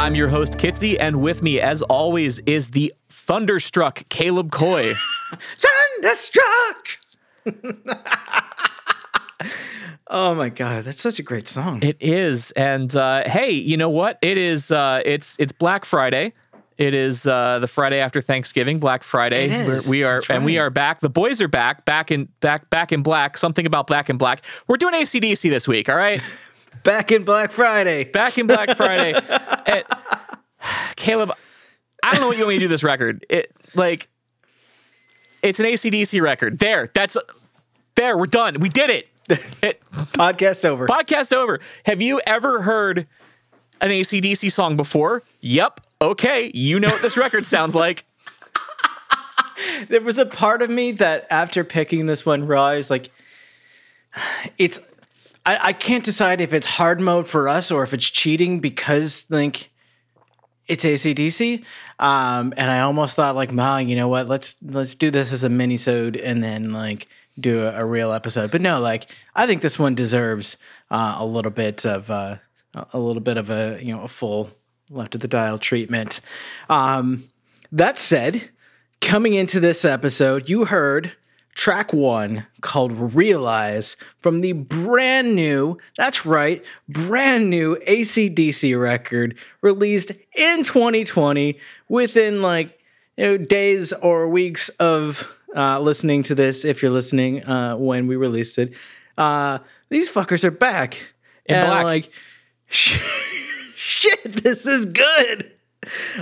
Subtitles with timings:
[0.00, 4.94] I'm your host, Kitsy, and with me, as always, is the thunderstruck Caleb Coy.
[6.00, 6.98] Thunderstruck!
[10.06, 11.82] oh my god, that's such a great song.
[11.82, 14.18] It is, and uh, hey, you know what?
[14.22, 14.70] It is.
[14.70, 16.32] Uh, it's it's Black Friday.
[16.78, 19.44] It is uh, the Friday after Thanksgiving, Black Friday.
[19.44, 19.84] It is.
[19.84, 21.00] We're, we are, and we are back.
[21.00, 23.36] The boys are back, back in back back in black.
[23.36, 24.46] Something about black and black.
[24.66, 25.90] We're doing ACDC this week.
[25.90, 26.22] All right.
[26.82, 28.04] Back in Black Friday.
[28.04, 29.12] back in Black Friday.
[29.66, 29.84] And-
[30.96, 31.32] Caleb,
[32.02, 33.24] I don't know what you want me to do this record.
[33.30, 34.08] It like
[35.42, 36.58] it's an ACDC record.
[36.58, 37.16] There, that's
[37.94, 38.16] there.
[38.18, 38.58] We're done.
[38.60, 39.08] We did it.
[39.62, 40.86] it Podcast over.
[40.86, 41.60] podcast over.
[41.86, 43.06] Have you ever heard
[43.80, 45.22] an ACDC song before?
[45.40, 45.80] Yep.
[46.02, 46.50] Okay.
[46.52, 48.04] You know what this record sounds like.
[49.88, 53.10] there was a part of me that after picking this one realized like
[54.58, 54.78] it's
[55.46, 59.24] I, I can't decide if it's hard mode for us or if it's cheating because
[59.28, 59.70] like
[60.68, 61.64] it's ACDC.
[61.98, 64.28] Um, and I almost thought like, Ma, you know what?
[64.28, 67.08] Let's let's do this as a mini-sode and then like
[67.38, 68.50] do a, a real episode.
[68.50, 70.56] But no, like I think this one deserves
[70.90, 72.36] uh, a little bit of uh,
[72.92, 74.50] a little bit of a you know a full
[74.90, 76.20] left of the dial treatment.
[76.68, 77.24] Um,
[77.72, 78.50] that said,
[79.00, 81.12] coming into this episode, you heard
[81.54, 90.12] track one called Realize from the brand new, that's right, brand new ACDC record released
[90.36, 91.58] in 2020
[91.88, 92.78] within like
[93.16, 98.06] you know, days or weeks of uh, listening to this, if you're listening uh, when
[98.06, 98.72] we released it.
[99.18, 99.58] Uh,
[99.88, 100.94] these fuckers are back.
[101.46, 101.84] In and black.
[101.84, 102.10] like,
[102.68, 105.52] shit, this is good.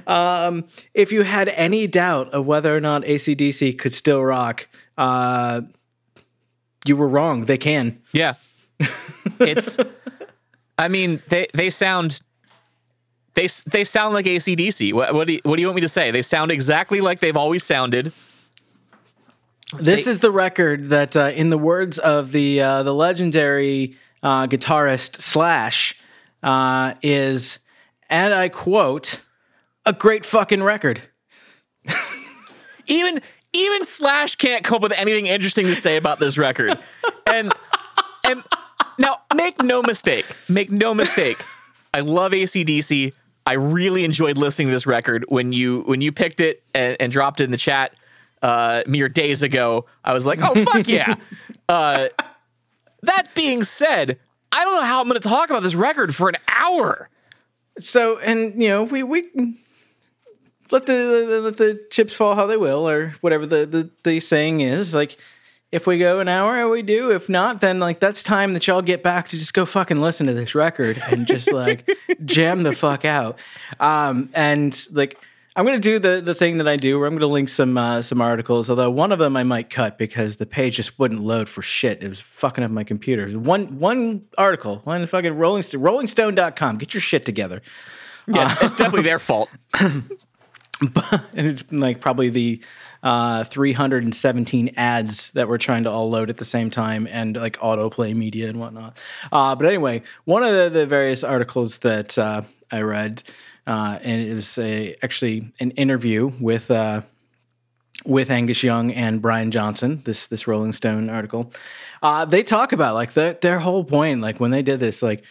[0.06, 0.64] Um,
[0.94, 5.62] if you had any doubt of whether or not ACDC could still rock, uh,
[6.84, 7.46] you were wrong.
[7.46, 8.02] They can.
[8.12, 8.34] Yeah.
[9.40, 9.76] It's
[10.76, 12.20] I mean, they they sound
[13.34, 14.92] they they sound like ACDC.
[14.92, 16.10] What, what do you, what do you want me to say?
[16.10, 18.12] They sound exactly like they've always sounded.
[19.78, 24.46] This is the record that, uh, in the words of the uh, the legendary uh,
[24.46, 25.94] guitarist Slash,
[26.42, 27.58] uh, is,
[28.08, 29.20] and I quote,
[29.84, 31.02] a great fucking record.
[32.86, 33.20] even
[33.58, 36.78] even Slash can't come up with anything interesting to say about this record.
[37.26, 37.52] And
[38.24, 38.42] and
[38.98, 41.38] now make no mistake, make no mistake.
[41.92, 43.14] I love ACDC.
[43.46, 47.12] I really enjoyed listening to this record when you when you picked it and, and
[47.12, 47.94] dropped it in the chat
[48.42, 49.86] uh, mere days ago.
[50.04, 51.16] I was like, oh fuck yeah.
[51.70, 52.08] Uh,
[53.02, 54.18] that being said,
[54.52, 57.10] I don't know how I'm going to talk about this record for an hour.
[57.78, 59.24] So, and you know, we we
[60.70, 64.60] let the let the chips fall how they will, or whatever the the, the saying
[64.60, 64.94] is.
[64.94, 65.16] Like,
[65.72, 67.10] if we go an hour, we do.
[67.10, 70.26] If not, then like that's time that y'all get back to just go fucking listen
[70.26, 71.88] to this record and just like
[72.24, 73.38] jam the fuck out.
[73.80, 75.18] Um, and like.
[75.56, 78.00] I'm gonna do the, the thing that I do, where I'm gonna link some uh,
[78.00, 78.70] some articles.
[78.70, 82.00] Although one of them I might cut because the page just wouldn't load for shit.
[82.00, 83.28] It was fucking up my computer.
[83.30, 86.78] One one article, one fucking Rolling Stone, RollingStone.com.
[86.78, 87.60] Get your shit together.
[88.28, 89.50] Yeah, it's, it's definitely their fault.
[91.34, 92.60] and it's like probably the
[93.02, 97.56] uh, 317 ads that we're trying to all load at the same time and like
[97.58, 98.98] autoplay media and whatnot.
[99.30, 103.22] Uh, but anyway, one of the, the various articles that uh, I read,
[103.66, 107.02] uh, and it was a, actually an interview with uh,
[108.04, 110.02] with Angus Young and Brian Johnson.
[110.04, 111.52] This this Rolling Stone article,
[112.02, 115.24] uh, they talk about like the, their whole point, like when they did this, like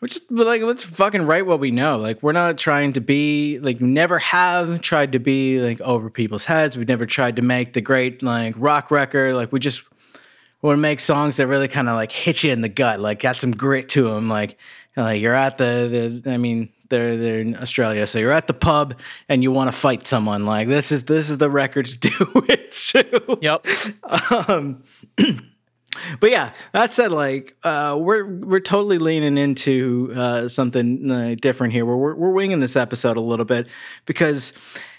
[0.00, 1.98] we're just like let's fucking write what we know.
[1.98, 6.44] Like we're not trying to be like never have tried to be like over people's
[6.44, 6.76] heads.
[6.76, 9.34] We've never tried to make the great like rock record.
[9.34, 9.82] Like we just
[10.62, 12.98] want to make songs that really kind of like hit you in the gut.
[12.98, 14.28] Like got some grit to them.
[14.28, 14.56] Like
[14.96, 18.54] like you're at the, the I mean they're they're in Australia, so you're at the
[18.54, 18.98] pub
[19.28, 20.46] and you want to fight someone.
[20.46, 22.10] Like this is this is the record to do
[22.48, 23.38] it to.
[23.40, 23.66] Yep.
[24.48, 24.82] Um,
[26.20, 31.72] but yeah, that said, like uh, we're we're totally leaning into uh, something uh, different
[31.72, 31.84] here.
[31.84, 33.68] We're, we're we're winging this episode a little bit
[34.06, 34.52] because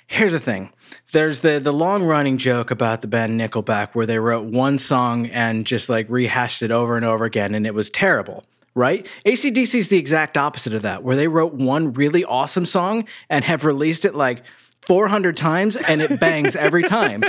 [0.07, 0.71] here's the thing:
[1.11, 5.27] there's the the long running joke about the band Nickelback where they wrote one song
[5.27, 8.43] and just like rehashed it over and over again, and it was terrible.
[8.73, 9.05] Right?
[9.25, 13.43] ACDC is the exact opposite of that, where they wrote one really awesome song and
[13.43, 14.43] have released it like
[14.85, 17.23] 400 times and it bangs every time.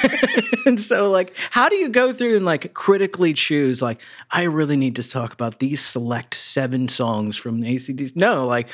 [0.66, 4.00] and so like how do you go through and like critically choose like
[4.30, 8.16] I really need to talk about these select 7 songs from ACDC?
[8.16, 8.68] No, like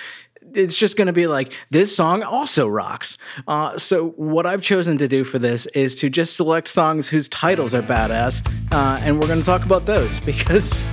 [0.55, 3.19] it's just going to be like this song also rocks.
[3.49, 7.29] Uh, so what I've chosen to do for this is to just select songs whose
[7.29, 10.85] titles are badass, uh, and we're going to talk about those because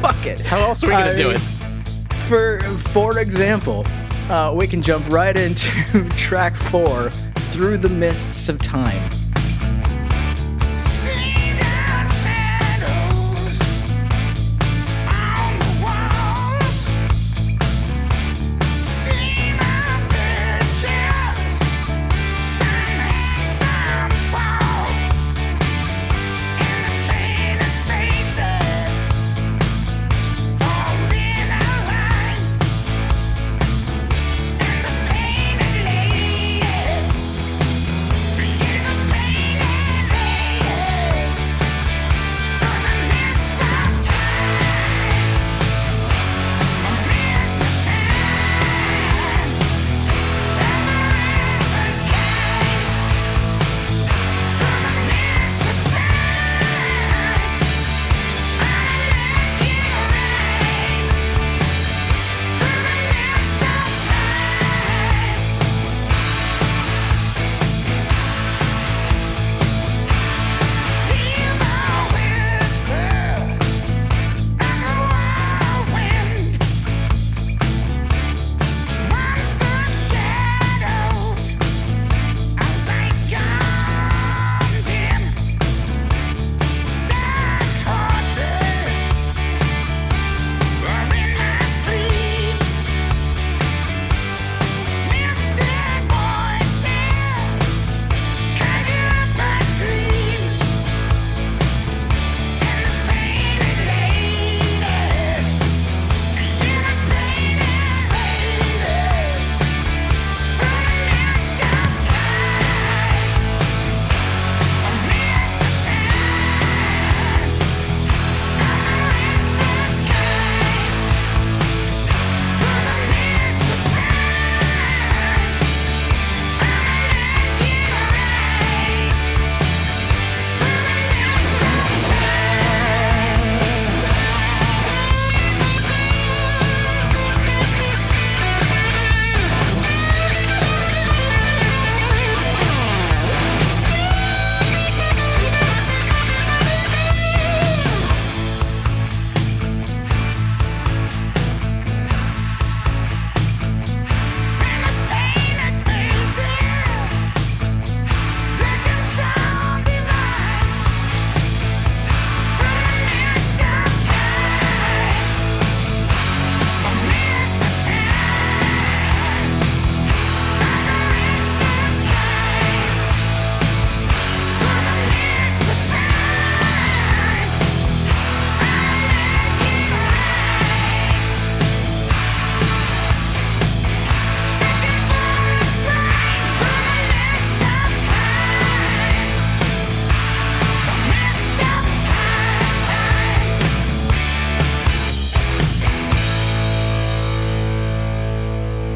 [0.00, 0.40] fuck it.
[0.40, 1.40] How else are we gonna do it?
[2.30, 2.60] for
[2.92, 3.84] for example,
[4.30, 7.10] uh, we can jump right into track four,
[7.52, 9.19] "Through the Mists of Time."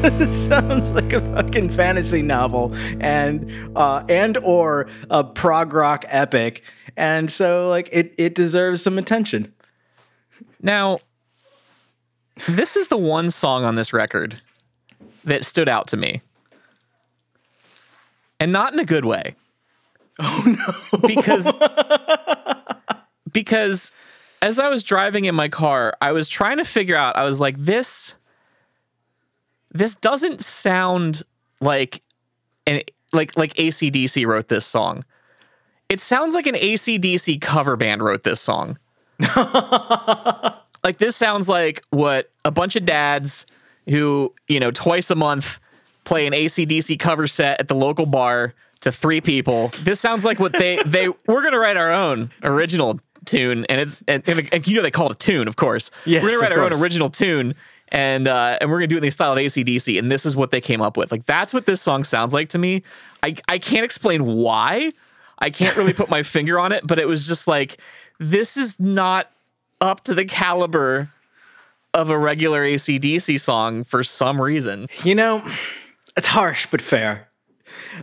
[0.29, 6.63] sounds like a fucking fantasy novel and uh, and or a prog rock epic,
[6.95, 9.51] and so like it it deserves some attention.
[10.61, 10.99] Now,
[12.47, 14.41] this is the one song on this record
[15.23, 16.21] that stood out to me,
[18.39, 19.35] and not in a good way.
[20.19, 20.99] Oh no!
[21.07, 21.51] because
[23.31, 23.91] because
[24.43, 27.15] as I was driving in my car, I was trying to figure out.
[27.15, 28.13] I was like, this
[29.75, 31.21] this doesn't sound
[31.61, 32.01] like
[32.65, 32.81] an
[33.13, 35.03] like like ACDC wrote this song.
[35.89, 38.79] It sounds like an ACDC cover band wrote this song.
[40.83, 43.45] like this sounds like what a bunch of dads
[43.87, 45.59] who, you know, twice a month
[46.05, 49.71] play an ACDC cover set at the local bar to three people.
[49.83, 54.03] This sounds like what they they we're gonna write our own original tune, and it's
[54.07, 55.91] and, and you know they call it a tune, of course.
[56.05, 56.75] Yes, we're gonna write our course.
[56.75, 57.55] own original tune,
[57.95, 60.35] and uh, and we're gonna do it in the style of ACDC, and this is
[60.35, 61.11] what they came up with.
[61.11, 62.83] Like that's what this song sounds like to me.
[63.23, 64.91] I I can't explain why.
[65.39, 67.79] I can't really put my finger on it, but it was just like
[68.19, 69.31] this is not
[69.79, 71.09] up to the caliber
[71.93, 74.87] of a regular ACDC song for some reason.
[75.03, 75.49] You know,
[76.17, 77.29] it's harsh but fair.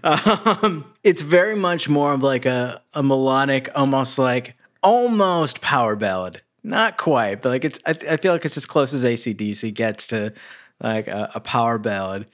[0.03, 6.43] Um, it's very much more of like a, a melodic, almost like almost power ballad.
[6.65, 7.79] Not quite, but like it's.
[7.87, 10.33] I, I feel like it's as close as ACDC gets to
[10.81, 12.27] like a, a power ballad.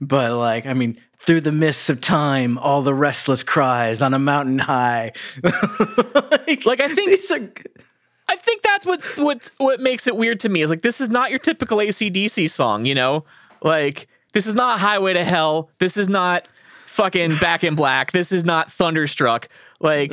[0.00, 4.18] But like, I mean, through the mists of time, all the restless cries on a
[4.18, 5.12] mountain high.
[5.42, 7.48] like, Like, I think- these are.
[8.28, 11.08] I think that's what what what makes it weird to me is like this is
[11.08, 13.24] not your typical ACDC song, you know?
[13.62, 15.70] Like this is not Highway to Hell.
[15.78, 16.48] This is not
[16.86, 18.10] fucking Back in Black.
[18.10, 19.48] This is not Thunderstruck.
[19.80, 20.12] Like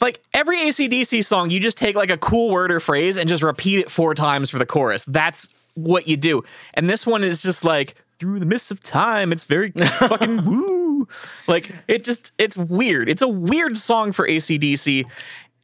[0.00, 3.42] like every ACDC song, you just take like a cool word or phrase and just
[3.42, 5.04] repeat it four times for the chorus.
[5.04, 6.42] That's what you do.
[6.74, 9.32] And this one is just like through the mists of time.
[9.32, 11.08] It's very fucking woo.
[11.46, 13.08] Like it just it's weird.
[13.08, 15.04] It's a weird song for ACDC.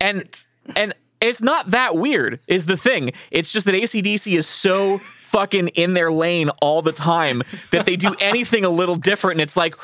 [0.01, 0.29] And
[0.77, 3.13] and it's not that weird, is the thing.
[3.31, 7.43] It's just that ACDC is so fucking in their lane all the time
[7.73, 9.75] that they do anything a little different and it's like,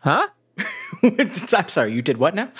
[0.00, 0.28] huh?
[1.02, 2.50] I'm sorry, you did what now?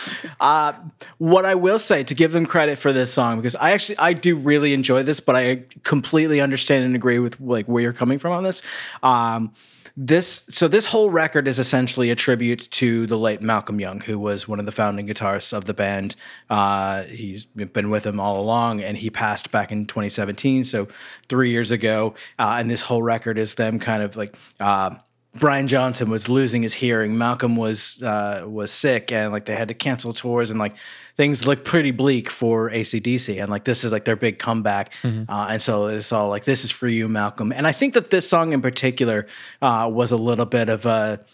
[0.41, 0.73] Uh,
[1.19, 4.13] what I will say to give them credit for this song because I actually I
[4.13, 8.19] do really enjoy this, but I completely understand and agree with like where you're coming
[8.19, 8.63] from on this.
[9.03, 9.53] Um,
[10.01, 14.17] this so this whole record is essentially a tribute to the late Malcolm Young, who
[14.17, 16.15] was one of the founding guitarists of the band.
[16.49, 20.87] Uh, he's been with them all along, and he passed back in 2017, so
[21.29, 22.15] three years ago.
[22.39, 24.37] Uh, and this whole record is them kind of like.
[24.61, 24.95] Uh,
[25.35, 27.19] Brian Johnson was losing his hearing.
[27.19, 30.75] Malcolm was uh, was sick, and like they had to cancel tours, and like
[31.17, 33.41] things looked pretty bleak for ACDC.
[33.41, 35.31] And like this is like their big comeback, mm-hmm.
[35.31, 37.53] uh, and so it's all like this is for you, Malcolm.
[37.53, 39.27] And I think that this song in particular
[39.61, 41.25] uh, was a little bit of a,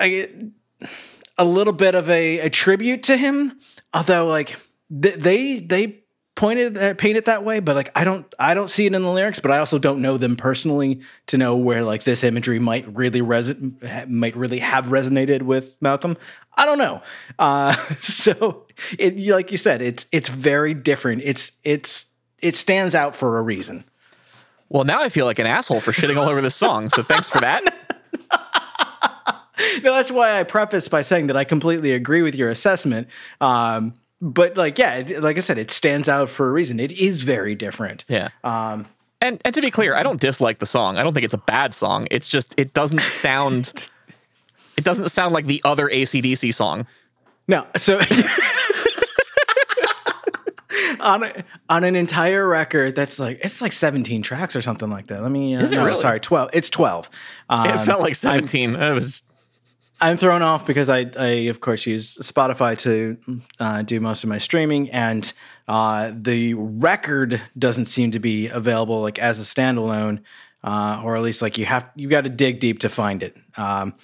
[0.00, 0.28] a,
[1.38, 3.60] a little bit of a, a tribute to him.
[3.94, 4.56] Although like
[4.90, 6.02] they they
[6.38, 9.10] pointed uh, painted that way but like i don't i don't see it in the
[9.10, 12.86] lyrics but i also don't know them personally to know where like this imagery might
[12.96, 16.16] really reson might really have resonated with malcolm.
[16.54, 17.02] I don't know.
[17.40, 18.66] Uh so
[19.00, 21.22] it like you said it's it's very different.
[21.24, 22.06] It's it's
[22.40, 23.82] it stands out for a reason.
[24.68, 27.28] Well now i feel like an asshole for shitting all over this song so thanks
[27.28, 27.64] for that.
[29.82, 33.08] No that's why i preface by saying that i completely agree with your assessment.
[33.40, 36.80] Um but like yeah like i said it stands out for a reason.
[36.80, 38.04] It is very different.
[38.08, 38.28] Yeah.
[38.44, 38.86] Um
[39.20, 40.96] and and to be clear i don't dislike the song.
[40.96, 42.08] I don't think it's a bad song.
[42.10, 43.88] It's just it doesn't sound
[44.76, 46.86] it doesn't sound like the other acdc song.
[47.46, 48.00] No so
[51.00, 55.06] on a, on an entire record that's like it's like 17 tracks or something like
[55.08, 55.22] that.
[55.22, 56.00] Let me uh, is it no, really?
[56.00, 57.08] sorry 12 it's 12
[57.50, 59.22] um, it felt like 17 I'm, it was
[60.00, 64.28] I'm thrown off because I, I of course, use Spotify to uh, do most of
[64.28, 65.32] my streaming, and
[65.66, 70.20] uh, the record doesn't seem to be available like as a standalone,
[70.62, 73.36] uh, or at least like you have you got to dig deep to find it.
[73.56, 73.94] Um,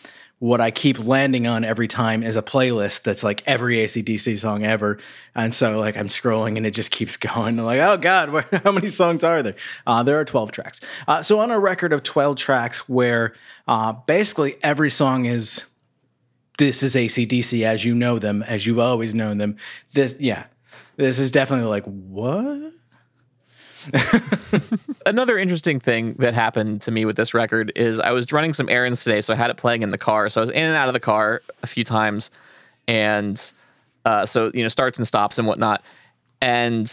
[0.41, 4.65] what I keep landing on every time is a playlist that's like every ACDC song
[4.65, 4.99] ever,
[5.37, 7.59] and so like I'm scrolling and it just keeps going.
[7.61, 9.55] I'm like, oh god, where, how many songs are there?
[9.87, 10.81] Uh, there are 12 tracks.
[11.07, 13.33] Uh, so on a record of 12 tracks, where
[13.69, 15.63] uh, basically every song is
[16.59, 19.57] this is ACDC as you know them, as you've always known them.
[19.93, 20.45] This, yeah,
[20.97, 22.73] this is definitely like, what?
[25.07, 28.69] Another interesting thing that happened to me with this record is I was running some
[28.69, 30.29] errands today, so I had it playing in the car.
[30.29, 32.31] So I was in and out of the car a few times,
[32.89, 33.53] and
[34.05, 35.83] uh, so you know starts and stops and whatnot.
[36.41, 36.91] And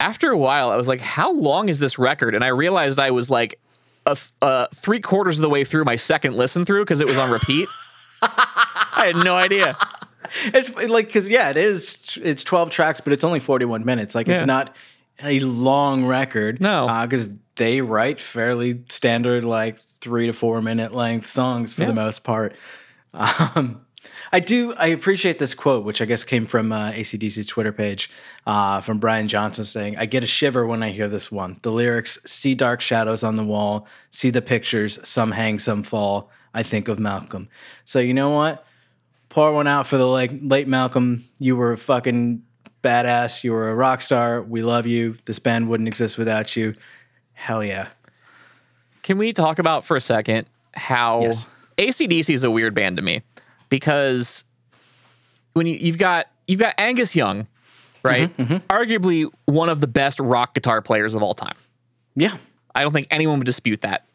[0.00, 3.10] after a while, I was like, "How long is this record?" And I realized I
[3.10, 3.60] was like
[4.06, 7.18] a, uh, three quarters of the way through my second listen through because it was
[7.18, 7.68] on repeat.
[8.96, 9.76] I had no idea.
[10.46, 12.18] It's like because yeah, it is.
[12.20, 14.14] It's twelve tracks, but it's only forty-one minutes.
[14.14, 14.36] Like yeah.
[14.36, 14.74] it's not
[15.22, 16.60] a long record.
[16.60, 21.82] No, because uh, they write fairly standard, like three to four minute length songs for
[21.82, 21.88] yeah.
[21.88, 22.56] the most part.
[23.12, 23.84] Um,
[24.32, 24.74] I do.
[24.74, 28.10] I appreciate this quote, which I guess came from uh, ACDC's Twitter page,
[28.46, 31.58] uh, from Brian Johnson saying, "I get a shiver when I hear this one.
[31.62, 33.86] The lyrics: See dark shadows on the wall.
[34.10, 34.98] See the pictures.
[35.06, 36.30] Some hang, some fall.
[36.52, 37.48] I think of Malcolm.
[37.84, 38.64] So you know what?
[39.34, 41.24] Pour one out for the like late Malcolm.
[41.40, 42.44] You were a fucking
[42.84, 43.42] badass.
[43.42, 44.40] You were a rock star.
[44.40, 45.16] We love you.
[45.24, 46.76] This band wouldn't exist without you.
[47.32, 47.88] Hell yeah.
[49.02, 51.48] Can we talk about for a second how yes.
[51.78, 53.22] ACDC is a weird band to me?
[53.70, 54.44] Because
[55.54, 57.48] when you, you've got you've got Angus Young,
[58.04, 58.30] right?
[58.36, 58.66] Mm-hmm, mm-hmm.
[58.68, 61.56] Arguably one of the best rock guitar players of all time.
[62.14, 62.36] Yeah.
[62.72, 64.06] I don't think anyone would dispute that.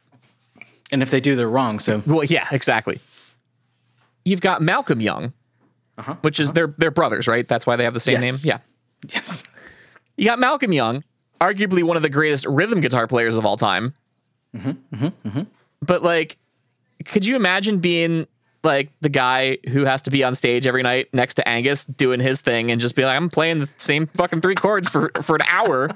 [0.94, 1.80] And if they do, they're wrong.
[1.80, 3.02] So well, yeah, exactly.
[4.26, 5.34] You've got Malcolm Young,
[5.98, 6.54] uh-huh, which is uh-huh.
[6.54, 7.48] their their brothers, right?
[7.48, 8.22] That's why they have the same yes.
[8.22, 8.36] name.
[8.44, 8.60] Yeah.
[9.14, 9.44] Yes.
[10.18, 11.04] You got Malcolm Young,
[11.40, 13.96] arguably one of the greatest rhythm guitar players of all time.
[14.56, 15.42] Mm-hmm, mm-hmm, mm-hmm.
[15.82, 16.38] But like,
[17.06, 18.28] could you imagine being
[18.64, 22.20] like the guy who has to be on stage every night next to Angus doing
[22.20, 25.36] his thing and just be like, I'm playing the same fucking three chords for for
[25.36, 25.90] an hour.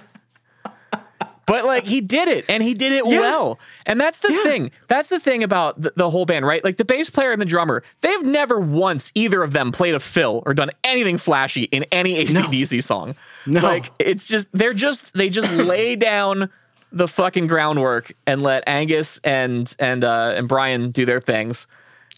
[1.45, 3.19] But like he did it and he did it Yeah.
[3.19, 3.59] well.
[3.85, 4.43] And that's the Yeah.
[4.43, 4.71] thing.
[4.87, 6.63] That's the thing about the, the whole band, right?
[6.63, 9.99] Like the bass player and the drummer, they've never once either of them played a
[9.99, 13.15] fill or done anything flashy in any ACDC song.
[13.45, 13.61] No.
[13.61, 16.49] Like it's just they're just they just lay down
[16.91, 21.67] the fucking groundwork and let Angus and and uh and Brian do their things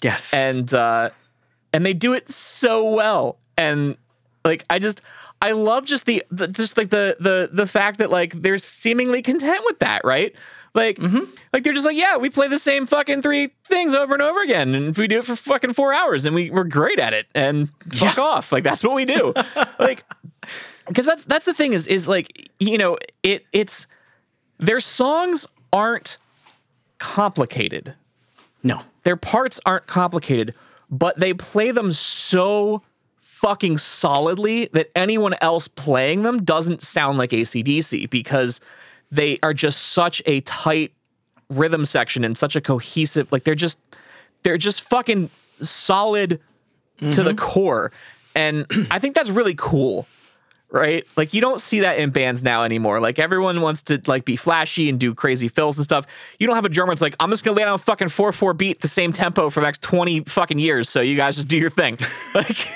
[0.04, 0.34] Yes.
[0.34, 1.10] and uh
[1.74, 3.96] and they do it so well and
[4.44, 5.02] like i just
[5.42, 9.22] i love just the, the just like the the the fact that like they're seemingly
[9.22, 10.34] content with that right?
[10.74, 11.24] Like mm-hmm.
[11.54, 14.42] like they're just like yeah we play the same fucking three things over and over
[14.42, 17.14] again and if we do it for fucking four hours and we, we're great at
[17.14, 18.24] it and fuck Yeah.
[18.24, 18.52] off.
[18.52, 19.34] Like that's what we do.
[19.80, 20.04] Like
[20.88, 23.88] because that's that's the thing is is like you know it it's
[24.58, 26.18] their songs aren't
[26.98, 27.96] complicated.
[28.64, 28.82] No.
[29.04, 30.56] their parts aren't complicated,
[30.90, 32.82] but they play them so
[33.36, 38.62] fucking solidly that anyone else playing them doesn't sound like ACDC because
[39.12, 40.94] they are just such a tight
[41.50, 43.78] rhythm section and such a cohesive like they're just
[44.44, 45.30] they're just fucking
[45.62, 46.40] solid
[47.00, 47.36] to the mm-hmm.
[47.36, 47.92] core.
[48.36, 50.08] And I think that's really cool.
[50.72, 51.06] Right?
[51.16, 53.00] Like you don't see that in bands now anymore.
[53.00, 56.06] Like everyone wants to like be flashy and do crazy fills and stuff.
[56.38, 58.58] You don't have a drummer that's like, I'm just gonna lay down a fucking 4-4
[58.58, 60.90] beat the same tempo for the next 20 fucking years.
[60.90, 61.98] So you guys just do your thing.
[62.34, 62.68] Like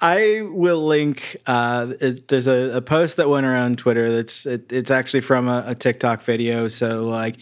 [0.00, 1.36] I will link.
[1.46, 4.10] Uh, it, there's a, a post that went around Twitter.
[4.10, 6.68] That's it, it's actually from a, a TikTok video.
[6.68, 7.36] So like,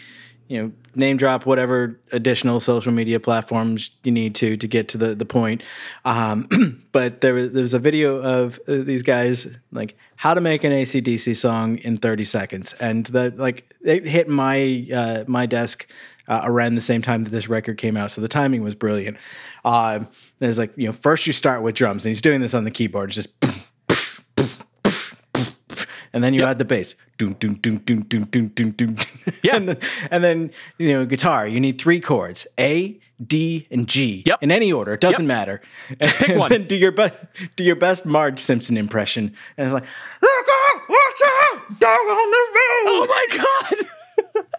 [0.49, 4.99] you know, name drop whatever additional social media platforms you need to to get to
[4.99, 5.63] the the point.
[6.05, 10.41] Um, but there was there was a video of uh, these guys like how to
[10.41, 15.47] make an ACDC song in 30 seconds, and that like it hit my uh, my
[15.47, 15.87] desk
[16.31, 18.11] uh, around the same time that this record came out.
[18.11, 19.19] So the timing was brilliant.
[19.65, 22.65] Um, there's like, you know, first you start with drums, and he's doing this on
[22.65, 23.29] the keyboard, just.
[26.13, 28.97] And then you add the bass, doom, doom, doom, doom, doom, doom, doom, doom.
[29.45, 29.55] Yeah.
[29.57, 29.79] and, then,
[30.11, 31.47] and then you know guitar.
[31.47, 34.25] You need three chords: A, D, and G.
[34.27, 34.43] Yep.
[34.43, 35.29] In any order, it doesn't Yep.
[35.29, 35.61] matter.
[36.01, 36.51] pick And one.
[36.51, 37.15] then do your best.
[37.55, 39.85] Do your best Marge Simpson impression, and it's like,
[40.21, 43.87] "Look out, watch out, dog on the road." Oh my god!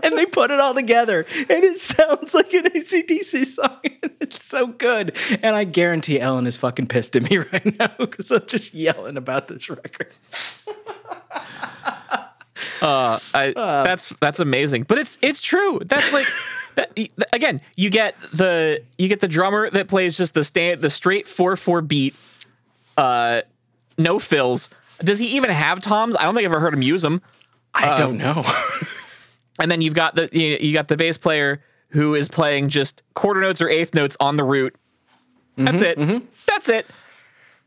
[0.04, 3.78] and they put it all together and it sounds like an ACDC song.
[4.22, 5.17] It's so good.
[5.41, 9.17] And I guarantee Ellen is fucking pissed at me right now because I'm just yelling
[9.17, 10.08] about this record.
[12.82, 13.84] Uh, I, Uh.
[13.84, 15.80] that's that's amazing, but it's it's true.
[15.86, 16.26] That's like
[16.76, 16.91] that,
[17.34, 21.28] again, you get the you get the drummer that plays just the stand the straight
[21.28, 22.15] four four beat,
[22.98, 23.41] uh,
[23.98, 24.70] no fills.
[25.04, 26.15] Does he even have toms?
[26.15, 27.22] I don't think I've ever heard him use them.
[27.74, 28.44] I don't know.
[29.62, 33.04] And then you've got the you, you got the bass player who is playing just
[33.13, 34.76] quarter notes or eighth notes on the root.
[35.58, 35.97] That's it.
[36.47, 36.88] That's it.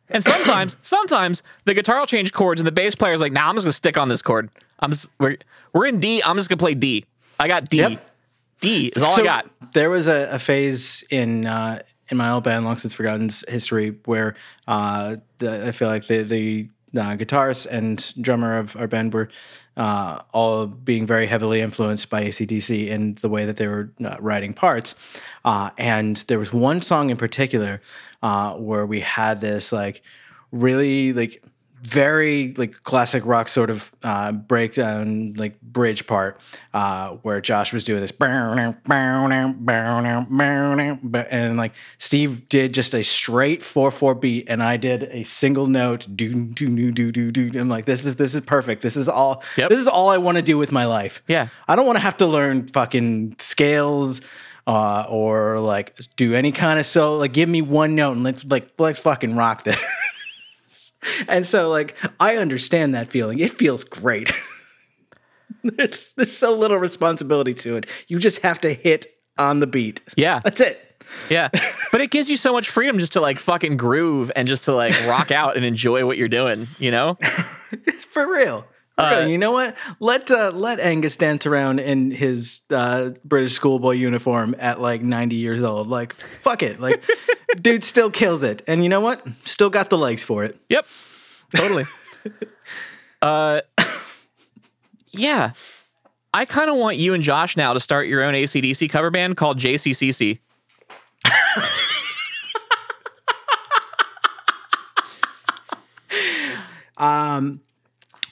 [0.08, 3.48] And sometimes, sometimes the guitar will change chords, and the bass player is like, "Nah,
[3.48, 4.50] I'm just gonna stick on this chord.
[4.80, 5.36] I'm just we're
[5.72, 6.22] we're in D.
[6.22, 7.04] I'm just gonna play D.
[7.38, 7.78] I got D.
[7.78, 8.10] Yep.
[8.60, 9.50] D is all I got.
[9.72, 13.96] There was a, a phase in uh, in my old band, Long Since Forgotten's history,
[14.04, 14.34] where
[14.66, 19.28] uh, the, I feel like the the uh, guitarist and drummer of our band were
[19.76, 24.16] uh, all being very heavily influenced by ACDC in the way that they were uh,
[24.20, 24.94] writing parts.
[25.44, 27.80] Uh, and there was one song in particular
[28.22, 30.02] uh, where we had this like
[30.52, 31.42] really like
[31.84, 36.40] very like classic rock sort of uh, breakdown like bridge part
[36.72, 38.10] uh, where Josh was doing this
[41.30, 45.66] and like Steve did just a straight four four beat and I did a single
[45.66, 48.96] note do do do do do do I'm like this is this is perfect this
[48.96, 49.68] is all Yep.
[49.68, 51.48] this is all I want to do with my life Yeah.
[51.68, 54.20] I don't want to have to learn fucking scales
[54.66, 58.42] uh, or like do any kind of so like give me one note and let's
[58.44, 59.82] like let's fucking rock this.
[61.28, 63.38] and so like I understand that feeling.
[63.38, 64.32] It feels great.
[65.62, 67.86] there's there's so little responsibility to it.
[68.08, 69.06] You just have to hit
[69.38, 70.00] on the beat.
[70.16, 70.40] Yeah.
[70.44, 71.04] That's it.
[71.30, 71.48] Yeah.
[71.92, 74.74] But it gives you so much freedom just to like fucking groove and just to
[74.74, 77.16] like rock out and enjoy what you're doing, you know?
[78.10, 78.66] For real.
[78.96, 79.74] For Uh, you know what?
[79.98, 85.34] Let uh, let Angus dance around in his uh, British schoolboy uniform at like 90
[85.34, 85.88] years old.
[85.88, 86.80] Like, fuck it.
[86.80, 87.02] Like,
[87.60, 88.62] dude still kills it.
[88.68, 89.26] And you know what?
[89.44, 90.60] Still got the legs for it.
[90.68, 90.86] Yep.
[91.56, 91.84] Totally.
[93.22, 93.60] uh
[95.10, 95.52] Yeah.
[96.32, 99.36] I kind of want you and Josh now to start your own ACDC cover band
[99.36, 100.40] called JCCC.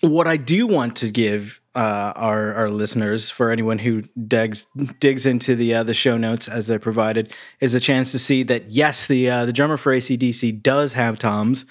[0.03, 4.67] What I do want to give uh, our our listeners, for anyone who digs
[4.99, 8.43] digs into the uh, the show notes as they're provided, is a chance to see
[8.43, 11.65] that yes, the uh, the drummer for ACDC does have toms.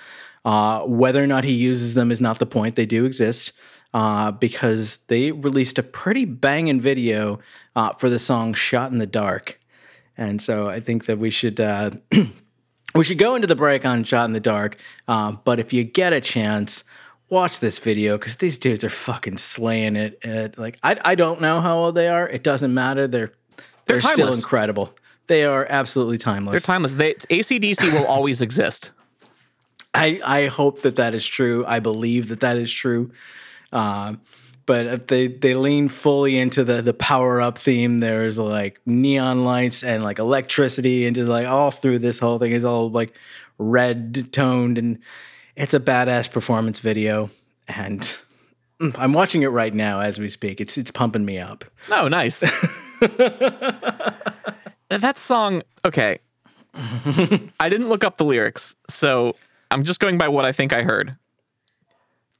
[0.46, 2.78] Uh, whether or not he uses them is not the point.
[2.78, 3.52] They do exist
[3.94, 7.40] uh, because they released a pretty banging video
[7.76, 9.60] uh, for the song "Shot in the Dark,"
[10.18, 11.60] and so I think that we should.
[12.94, 16.12] We should go into the break on Shot in the Dark, but if you get
[16.12, 16.84] a chance,
[17.32, 20.24] watch this video because these dudes are fucking slaying it.
[20.24, 22.28] At, like I, I don't know how old they are.
[22.28, 23.08] It doesn't matter.
[23.08, 23.32] They're
[23.88, 24.94] they're, still incredible.
[25.28, 26.52] They are absolutely timeless.
[26.52, 26.94] They're timeless.
[26.94, 28.92] They, ACDC will always exist.
[29.94, 31.66] I, I hope that that is true.
[31.68, 33.12] I believe that that is true.
[33.74, 34.22] Um,
[34.66, 39.44] but if they, they lean fully into the, the power up theme, there's like neon
[39.44, 43.14] lights and like electricity, and just like all through this whole thing is all like
[43.58, 45.00] red toned, and
[45.62, 47.30] it's a badass performance video.
[47.68, 48.12] And
[48.98, 50.60] I'm watching it right now as we speak.
[50.60, 51.64] It's it's pumping me up.
[51.90, 52.40] Oh, nice.
[54.90, 56.20] that song, okay.
[56.74, 59.36] I didn't look up the lyrics, so
[59.70, 61.16] I'm just going by what I think I heard.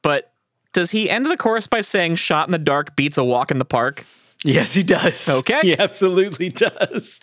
[0.02, 0.32] But
[0.74, 3.60] does he end the chorus by saying shot in the dark beats a walk in
[3.60, 4.06] the park?
[4.44, 5.30] Yes, he does.
[5.30, 5.60] Okay.
[5.62, 7.20] He absolutely does.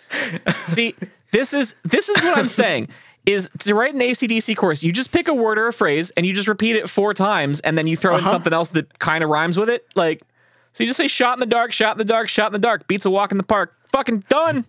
[0.67, 0.95] See,
[1.31, 2.87] this is this is what I'm saying.
[3.25, 6.25] Is to write an ACDC course, you just pick a word or a phrase and
[6.25, 8.31] you just repeat it four times and then you throw in Uh-huh.
[8.31, 9.85] something else that kind of rhymes with it.
[9.95, 10.21] Like,
[10.71, 12.59] so you just say shot in the dark, shot in the dark, shot in the
[12.59, 13.75] dark, beats a walk in the park.
[13.91, 14.65] Fucking done.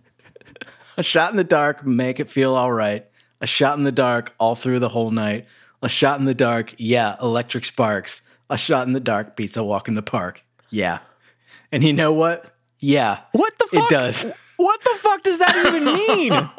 [0.97, 3.05] A shot in the dark, make it feel all right.
[3.39, 5.47] A shot in the dark, all through the whole night.
[5.81, 8.21] A shot in the dark, yeah, electric sparks.
[8.49, 10.43] A shot in the dark beats a walk in the park.
[10.69, 10.99] Yeah.
[11.71, 12.53] And you know what?
[12.79, 13.19] Yeah.
[13.31, 13.91] What the fuck?
[13.91, 14.25] It does.
[14.57, 16.49] What the fuck does that even mean?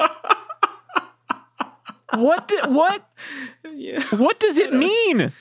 [2.15, 3.09] What di- what
[3.73, 4.03] Yeah.
[4.17, 5.33] what does it mean?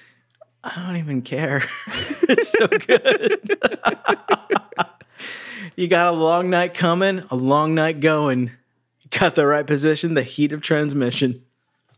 [0.64, 1.64] I don't even care.
[1.88, 3.58] it's so good.
[5.76, 8.52] you got a long night coming, a long night going.
[9.02, 11.44] You got the right position, the heat of transmission.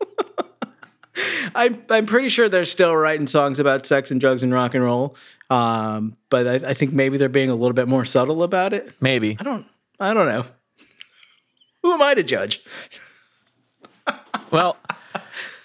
[1.55, 4.83] I'm I'm pretty sure they're still writing songs about sex and drugs and rock and
[4.83, 5.15] roll,
[5.49, 8.91] um, but I, I think maybe they're being a little bit more subtle about it.
[8.99, 9.37] Maybe.
[9.39, 9.65] I don't
[9.99, 10.45] I don't know.
[11.83, 12.63] Who am I to judge?
[14.51, 14.77] Well,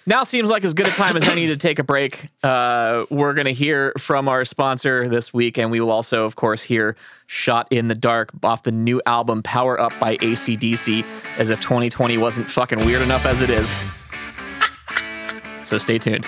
[0.07, 2.29] now seems like as good a time as any to take a break.
[2.43, 6.35] Uh, we're going to hear from our sponsor this week, and we will also, of
[6.35, 11.05] course, hear Shot in the Dark off the new album Power Up by ACDC,
[11.37, 13.71] as if 2020 wasn't fucking weird enough as it is.
[15.63, 16.27] so stay tuned.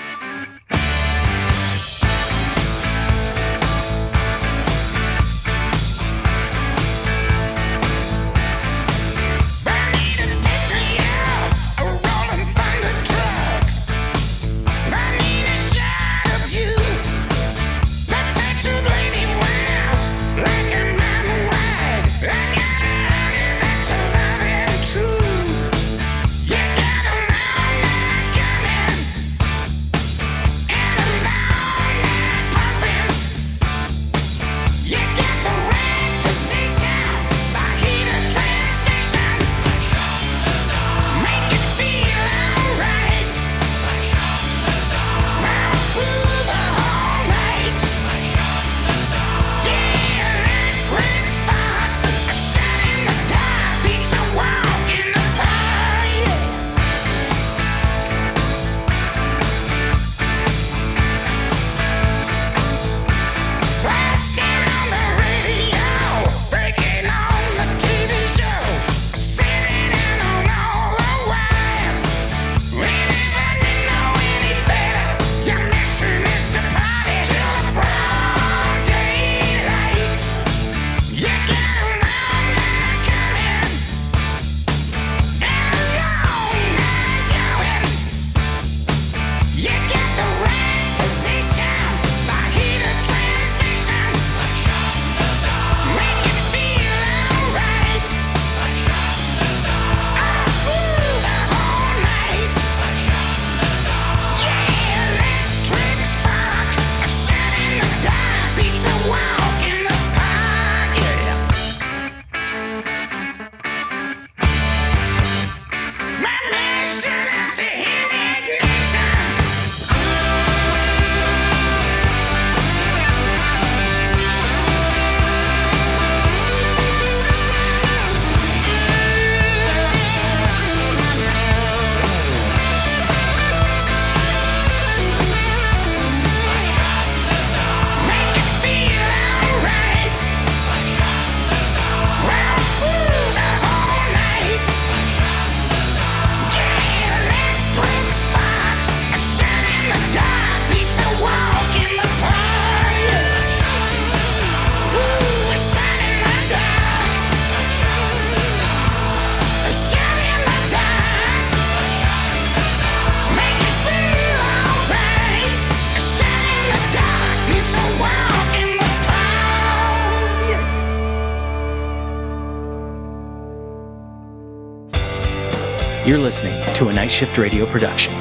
[176.10, 178.12] You're listening to a Night Shift Radio production.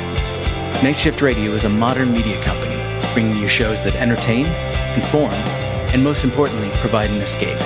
[0.84, 2.76] Night Shift Radio is a modern media company
[3.16, 4.46] bringing you shows that entertain,
[4.94, 5.34] inform,
[5.92, 7.58] and most importantly, provide an escape.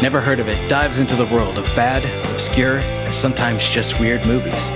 [0.00, 4.24] Never heard of it dives into the world of bad, obscure, and sometimes just weird
[4.26, 4.70] movies.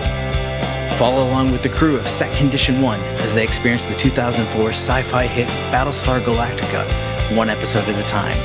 [0.98, 5.02] Follow along with the crew of Set Condition 1 as they experience the 2004 sci
[5.02, 8.36] fi hit Battlestar Galactica, one episode at a time.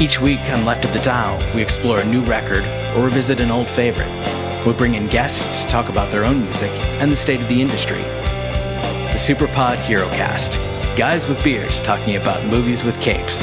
[0.00, 2.64] Each week on Left of the Dial, we explore a new record
[2.96, 4.41] or revisit an old favorite.
[4.66, 6.70] We bring in guests to talk about their own music
[7.00, 8.02] and the state of the industry.
[8.02, 10.52] The Superpod Hero Cast,
[10.96, 13.40] guys with beers talking about movies with capes.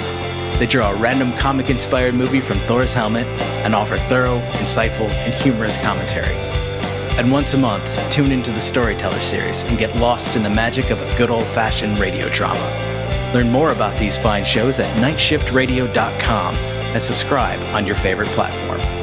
[0.59, 3.27] They draw a random comic inspired movie from Thor's helmet
[3.65, 6.35] and offer thorough, insightful, and humorous commentary.
[7.17, 10.89] And once a month, tune into the Storyteller series and get lost in the magic
[10.89, 13.31] of a good old fashioned radio drama.
[13.33, 18.98] Learn more about these fine shows at nightshiftradio.com and subscribe on your favorite platform.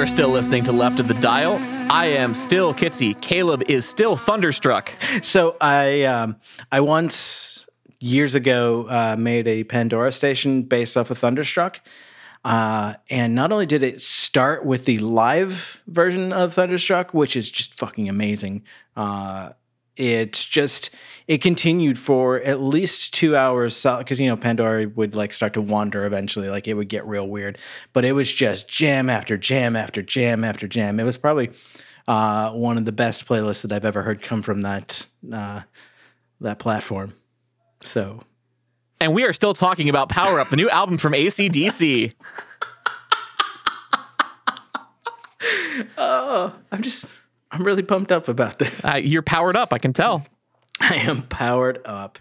[0.00, 1.58] You're still listening to Left of the Dial.
[1.92, 3.20] I am still Kitsy.
[3.20, 4.90] Caleb is still thunderstruck.
[5.22, 6.36] So I um,
[6.72, 7.66] I once
[7.98, 11.82] years ago uh, made a Pandora station based off of Thunderstruck.
[12.46, 17.50] Uh, and not only did it start with the live version of Thunderstruck, which is
[17.50, 18.62] just fucking amazing,
[18.96, 19.50] uh,
[20.00, 20.90] it's just
[21.28, 25.60] it continued for at least two hours because you know Pandora would like start to
[25.60, 27.58] wander eventually, like it would get real weird.
[27.92, 30.98] But it was just jam after jam after jam after jam.
[30.98, 31.50] It was probably
[32.08, 35.62] uh, one of the best playlists that I've ever heard come from that uh,
[36.40, 37.12] that platform.
[37.82, 38.22] So
[39.00, 42.14] And we are still talking about Power Up, the new album from ACDC.
[45.96, 47.06] Oh, I'm just
[47.52, 48.84] I'm really pumped up about this.
[48.84, 50.26] Uh, you're powered up, I can tell.
[50.80, 52.18] I am powered up.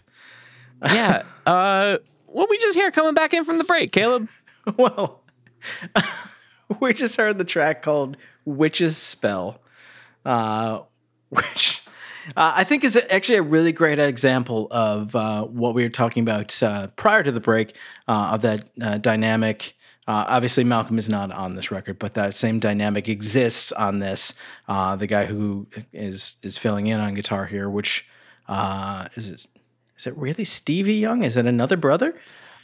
[0.85, 1.23] Yeah.
[1.45, 4.29] Uh, what we just hear coming back in from the break, Caleb?
[4.77, 5.23] Well,
[6.79, 9.61] we just heard the track called "Witch's Spell,"
[10.25, 10.81] uh,
[11.29, 11.81] which
[12.37, 16.21] uh, I think is actually a really great example of uh, what we were talking
[16.21, 17.75] about uh, prior to the break
[18.07, 19.73] uh, of that uh, dynamic.
[20.09, 24.33] Uh, obviously, Malcolm is not on this record, but that same dynamic exists on this.
[24.67, 28.07] Uh, the guy who is is filling in on guitar here, which
[28.47, 29.45] uh, is it,
[29.95, 31.21] is it really Stevie Young?
[31.21, 32.15] Is it another brother?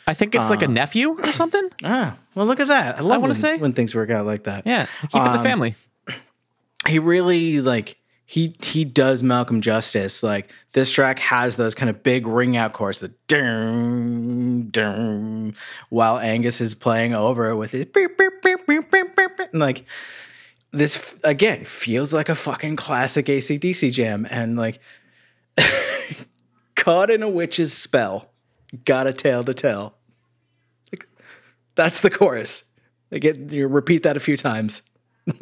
[0.08, 1.70] I think it's like a nephew or something.
[1.84, 2.98] Ah, well, look at that.
[2.98, 4.66] I love wanna when, say- when things work out like that.
[4.66, 4.88] Yeah.
[5.12, 5.76] Keep it in the family.
[6.88, 10.24] he really like he he does Malcolm justice.
[10.24, 15.56] Like this track has those kind of big ring out chords, the ding ding,
[15.90, 19.40] while Angus is playing over it with his beep, beep, beep, beep, beep, beep.
[19.52, 19.86] And, like
[20.72, 24.80] this again feels like a fucking classic ACDC jam, and like
[26.76, 28.32] caught in a witch's spell,
[28.86, 29.98] got a tale to tell.
[30.92, 31.08] Like,
[31.76, 32.64] that's the chorus.
[33.12, 34.82] Like it, you repeat that a few times.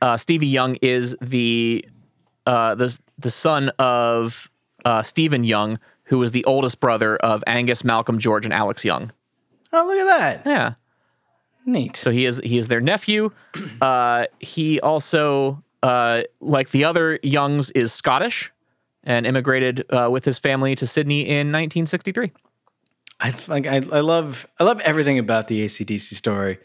[0.00, 1.84] Uh, Stevie Young is the
[2.46, 4.50] uh, the the son of
[4.84, 9.12] uh, Stephen Young, who was the oldest brother of Angus, Malcolm, George, and Alex Young.
[9.72, 10.50] Oh, look at that.
[10.50, 10.74] Yeah.
[11.66, 11.96] Neat.
[11.96, 13.30] So he is he is their nephew.
[13.80, 18.52] Uh, he also, uh, like the other Youngs, is Scottish
[19.04, 22.32] and immigrated uh, with his family to Sydney in 1963.
[23.20, 26.58] I like I, I love I love everything about the ACDC story.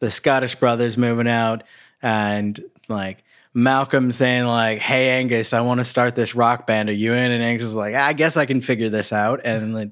[0.00, 1.64] The Scottish brothers moving out
[2.02, 3.24] and like
[3.54, 6.88] Malcolm saying like, "Hey Angus, I want to start this rock band.
[6.88, 9.74] Are you in?" And Angus is like, "I guess I can figure this out." And
[9.74, 9.90] like,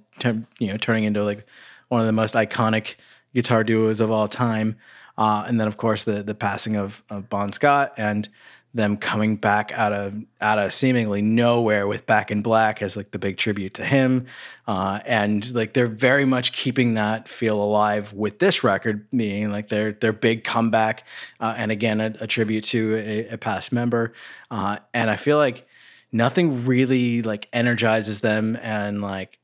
[0.58, 1.46] you know, turning into like
[1.88, 2.96] one of the most iconic
[3.34, 4.76] guitar duos of all time.
[5.18, 8.28] Uh, and then of course the the passing of, of Bon Scott and
[8.74, 13.10] them coming back out of out of seemingly nowhere with Back in Black as like
[13.10, 14.26] the big tribute to him,
[14.66, 19.68] uh, and like they're very much keeping that feel alive with this record, being like
[19.68, 21.04] their their big comeback,
[21.40, 24.12] uh, and again a, a tribute to a, a past member,
[24.50, 25.66] uh, and I feel like
[26.12, 29.38] nothing really like energizes them and like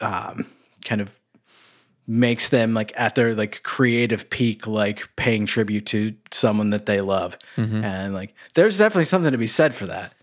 [0.00, 0.46] um,
[0.84, 1.18] kind of
[2.06, 7.00] makes them like at their like creative peak like paying tribute to someone that they
[7.00, 7.38] love.
[7.84, 10.14] And like there's definitely something to be said for that.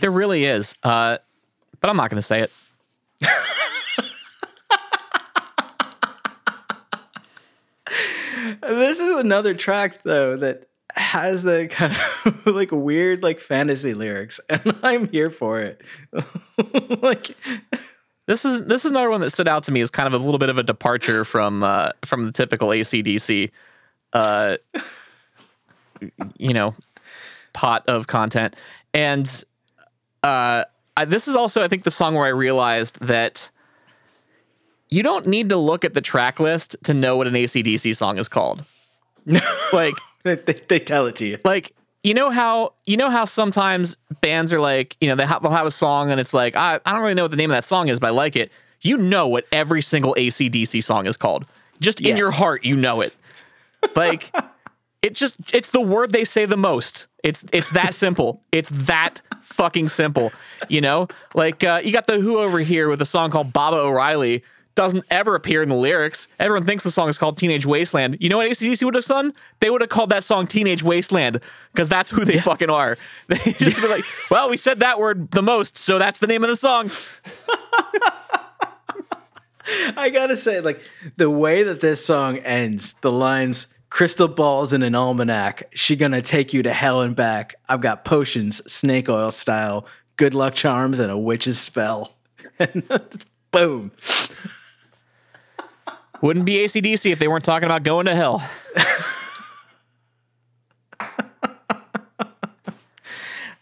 [0.00, 1.18] There really is, uh,
[1.80, 2.50] but I'm not going to say it.
[8.62, 11.92] this is another track though that has the kind
[12.24, 15.82] of like weird like fantasy lyrics and i'm here for it.
[17.02, 17.34] Like
[18.32, 20.24] This is this is another one that stood out to me as kind of a
[20.24, 23.50] little bit of a departure from uh, from the typical ACDC,
[24.14, 24.56] uh,
[26.38, 26.74] you know,
[27.52, 28.56] pot of content.
[28.94, 29.44] And
[30.22, 30.64] uh,
[30.96, 33.50] I, this is also, I think, the song where I realized that
[34.88, 38.16] you don't need to look at the track list to know what an ACDC song
[38.16, 38.64] is called.
[39.74, 41.74] like, they, they, they tell it to you like
[42.04, 45.52] you know how you know how sometimes bands are like you know they have, they'll
[45.52, 47.56] have a song and it's like I, I don't really know what the name of
[47.56, 48.50] that song is but I like it.
[48.80, 51.46] You know what every single ACDC song is called.
[51.80, 52.18] Just in Yes.
[52.18, 53.14] your heart you know it.
[53.94, 54.32] Like
[55.02, 57.06] it's just it's the word they say the most.
[57.22, 58.42] It's it's that simple.
[58.50, 60.32] It's that fucking simple
[60.68, 61.08] you know?
[61.34, 64.42] Like uh, you got the Who over here with a song called Baba O'Riley
[64.74, 66.28] doesn't ever appear in the lyrics.
[66.38, 68.16] Everyone thinks the song is called Teenage Wasteland.
[68.20, 69.32] You know what ACDC would have done?
[69.60, 71.40] They would have called that song Teenage Wasteland
[71.72, 72.96] because that's who they fucking are.
[73.28, 76.42] They just be like, well, we said that word the most, so that's the name
[76.42, 76.90] of the song.
[79.96, 80.80] I gotta say, like
[81.16, 86.20] the way that this song ends, the lines "Crystal balls in an almanac," she gonna
[86.20, 87.54] take you to hell and back.
[87.68, 92.14] I've got potions, snake oil style, good luck charms, and a witch's spell.
[92.58, 92.84] And
[93.50, 93.92] boom.
[96.22, 98.48] Wouldn't be ACDC if they weren't talking about going to hell.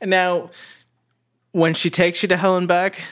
[0.02, 0.50] Now,
[1.52, 3.02] when she takes you to hell and back,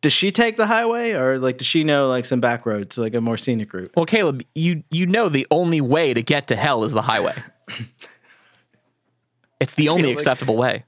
[0.00, 3.14] does she take the highway or like does she know like some back roads, like
[3.14, 3.92] a more scenic route?
[3.94, 7.34] Well, Caleb, you you know the only way to get to hell is the highway.
[9.60, 10.84] it's the only like- acceptable way.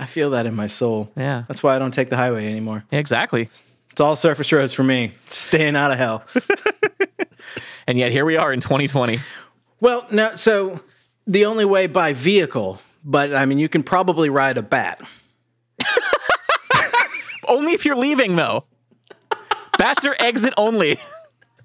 [0.00, 1.12] I feel that in my soul.
[1.16, 1.44] Yeah.
[1.46, 2.84] That's why I don't take the highway anymore.
[2.90, 3.48] Yeah, exactly.
[3.94, 5.12] It's all surface roads for me.
[5.28, 6.24] Staying out of hell.
[7.86, 9.20] And yet here we are in 2020.
[9.78, 10.80] well, no, so
[11.26, 15.02] the only way by vehicle, but I mean, you can probably ride a bat.
[17.46, 18.64] Only if you're leaving though.
[19.76, 20.98] Bats are exit only.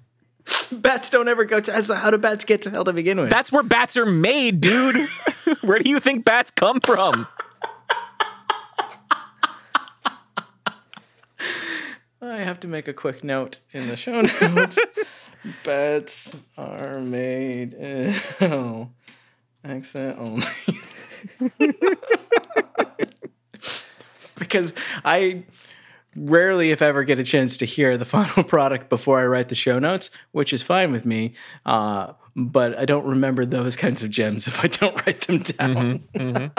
[0.70, 1.82] Bats don't ever go to.
[1.82, 3.30] So how do bats get to hell to begin with?
[3.30, 5.08] That's where bats are made, dude.
[5.62, 7.26] where do you think bats come from?
[12.30, 14.78] I have to make a quick note in the show notes.
[15.64, 18.14] Bats are made in.
[19.64, 20.46] Exit only.
[24.38, 24.72] because
[25.04, 25.44] I
[26.16, 29.54] rarely, if ever, get a chance to hear the final product before I write the
[29.54, 31.34] show notes, which is fine with me.
[31.66, 36.52] Uh, but I don't remember those kinds of gems if I don't write them down.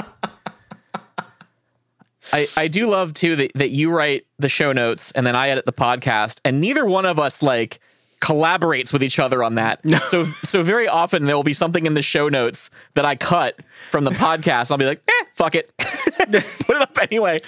[2.33, 5.49] I, I do love too that, that you write the show notes and then I
[5.49, 7.79] edit the podcast, and neither one of us like
[8.21, 9.79] collaborates with each other on that.
[10.09, 13.59] So so very often there will be something in the show notes that I cut
[13.89, 14.71] from the podcast.
[14.71, 15.71] I'll be like, eh, fuck it.
[16.29, 17.41] Just put it up anyway.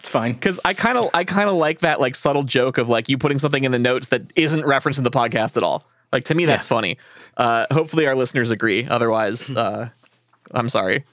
[0.00, 0.32] It's fine.
[0.32, 3.16] Because I kind of I kind of like that like subtle joke of like you
[3.18, 5.84] putting something in the notes that isn't referenced in the podcast at all.
[6.12, 6.68] Like to me, that's Yeah.
[6.68, 6.98] funny.
[7.36, 8.86] Uh, hopefully our listeners agree.
[8.88, 9.90] Otherwise, uh,
[10.52, 11.04] I'm sorry.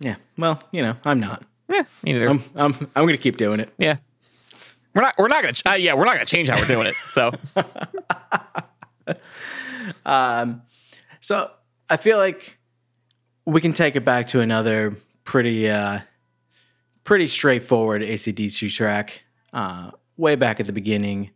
[0.00, 0.16] Yeah.
[0.36, 1.44] Well, you know, I'm not.
[1.68, 2.28] Yeah, me neither.
[2.28, 3.70] I'm I'm I'm gonna keep doing it.
[3.78, 3.96] Yeah.
[4.94, 6.86] We're not we're not gonna ch- uh, yeah, we're not gonna change how we're doing
[6.86, 6.94] it.
[7.10, 7.32] So
[10.06, 10.62] um,
[11.20, 11.50] So
[11.90, 12.58] I feel like
[13.46, 14.94] we can take it back to another
[15.24, 16.00] pretty uh
[17.02, 19.22] pretty straightforward ACDC track.
[19.52, 21.30] Uh way back at the beginning,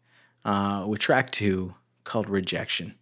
[0.44, 1.74] uh with track two
[2.04, 2.94] called Rejection.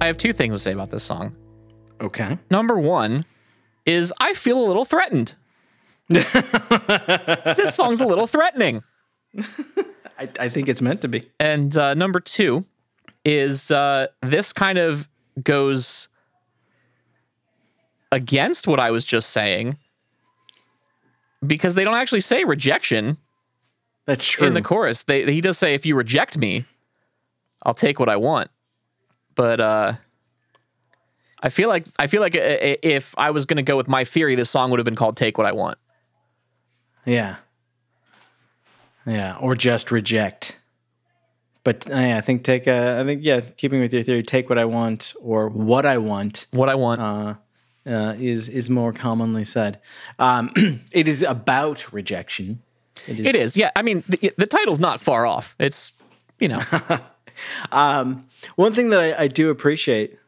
[0.00, 1.34] I have two things to say about this song.
[2.00, 2.38] Okay.
[2.48, 3.24] Number one
[3.86, 5.34] is I feel a little threatened.
[6.08, 8.84] this song's a little threatening.
[10.16, 11.28] I, I think it's meant to be.
[11.40, 12.66] And uh, number two
[13.24, 15.08] is uh, this kind of
[15.42, 16.08] goes
[18.12, 19.76] against what I was just saying
[21.44, 23.16] because they don't actually say rejection
[24.06, 24.46] That's true.
[24.46, 25.02] in the chorus.
[25.02, 26.64] They he does say if you reject me,
[27.64, 28.50] I'll take what I want.
[29.34, 29.92] But uh
[31.42, 33.86] I feel like I feel like uh, uh, if I was going to go with
[33.88, 35.78] my theory, this song would have been called "Take What I Want."
[37.06, 37.36] yeah.
[39.06, 39.36] Yeah.
[39.40, 40.56] Or just reject.
[41.64, 44.58] But uh, I think take a, I think, yeah, keeping with your theory, take what
[44.58, 47.00] I want or what I want What I want.
[47.00, 47.34] uh,
[47.86, 49.80] uh, is is more commonly said.
[50.18, 50.52] Um,
[50.92, 52.60] it is about rejection.
[53.06, 53.70] It is, it is, yeah.
[53.76, 55.54] I mean, the, the title's not far off.
[55.58, 55.92] It's
[56.38, 56.60] you know,
[58.56, 60.18] One thing that I, I do appreciate,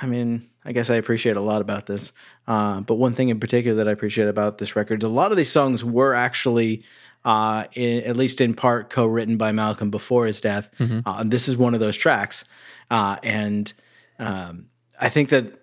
[0.00, 2.12] I mean, I guess I appreciate a lot about this,
[2.46, 5.30] uh, but one thing in particular that I appreciate about this record is a lot
[5.30, 6.82] of these songs were actually,
[7.24, 10.70] uh, in, at least in part, co written by Malcolm before his death.
[11.06, 12.44] Uh, and this is one of those tracks.
[12.90, 13.72] Uh, and
[14.18, 14.66] um,
[15.00, 15.58] I think that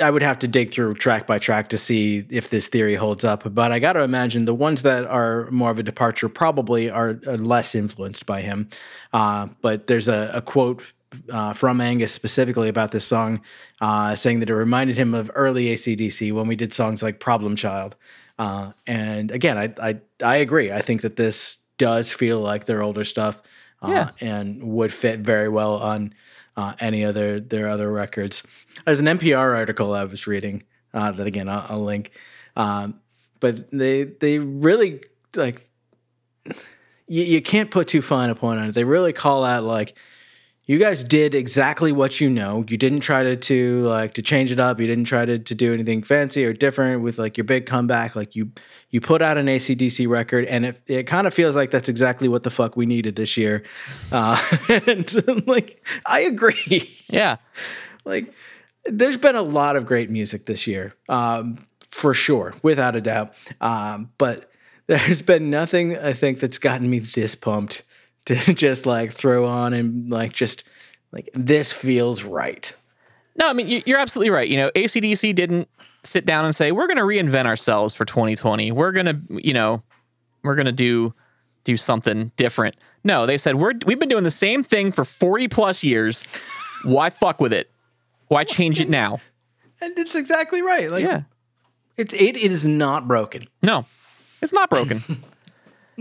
[0.00, 3.24] I- would have to dig through track by track to see if this theory holds
[3.24, 3.42] up.
[3.54, 7.18] But I got to imagine the ones that are more of a departure probably are,
[7.26, 8.68] are less influenced by him.
[9.12, 10.82] Uh, but there's a, a quote
[11.30, 13.40] uh, from Angus specifically about this song,
[13.80, 17.54] uh, saying that it reminded him of early ACDC when we did songs like Problem
[17.56, 17.96] Child.
[18.38, 20.72] Uh, and again, I, I I agree.
[20.72, 23.42] I think that this does feel like their older stuff,
[23.82, 24.10] uh, Yeah.
[24.20, 26.14] and would fit very well on
[26.56, 28.42] uh, any other their other records.
[28.84, 30.62] There's an NPR article I was reading
[30.94, 32.12] uh, that again I'll, I'll link,
[32.56, 33.00] um,
[33.40, 35.02] but they they really
[35.34, 35.68] like
[37.06, 38.74] you, you can't put too fine a point on it.
[38.74, 39.96] They really call out like
[40.72, 42.64] you guys did exactly what you know.
[42.66, 44.80] You didn't try to, to like to change it up.
[44.80, 48.16] You didn't try to, to do anything fancy or different with like your big comeback.
[48.16, 48.52] Like you
[48.88, 52.26] you put out an ACDC record and it, it kind of feels like that's exactly
[52.26, 53.64] what the fuck we needed this year.
[54.10, 54.42] Uh,
[54.86, 56.90] and like I agree.
[57.06, 57.36] yeah.
[58.06, 58.32] like
[58.86, 63.34] there's been a lot of great music this year um, for sure without a doubt
[63.60, 64.50] um, but
[64.86, 67.84] there's been nothing i think that's gotten me this pumped
[68.26, 70.64] to just like throw on and like just
[71.12, 72.74] like this feels right
[73.36, 74.48] No, I mean you- you're absolutely right.
[74.48, 75.68] You know, ACDC didn't
[76.04, 78.72] sit down and say we're going to reinvent ourselves for 2020.
[78.72, 79.82] We're going to, you know,
[80.42, 81.14] we're going to do
[81.64, 82.76] do something different.
[83.04, 86.24] No, they said we're we've been doing the same thing for 40 plus years.
[86.84, 87.70] Why fuck with it?
[88.28, 89.20] Why change it now?
[89.80, 91.22] and it's exactly right like Yeah.
[91.96, 93.86] it's it, it is not broken No,
[94.40, 95.02] it's not broken.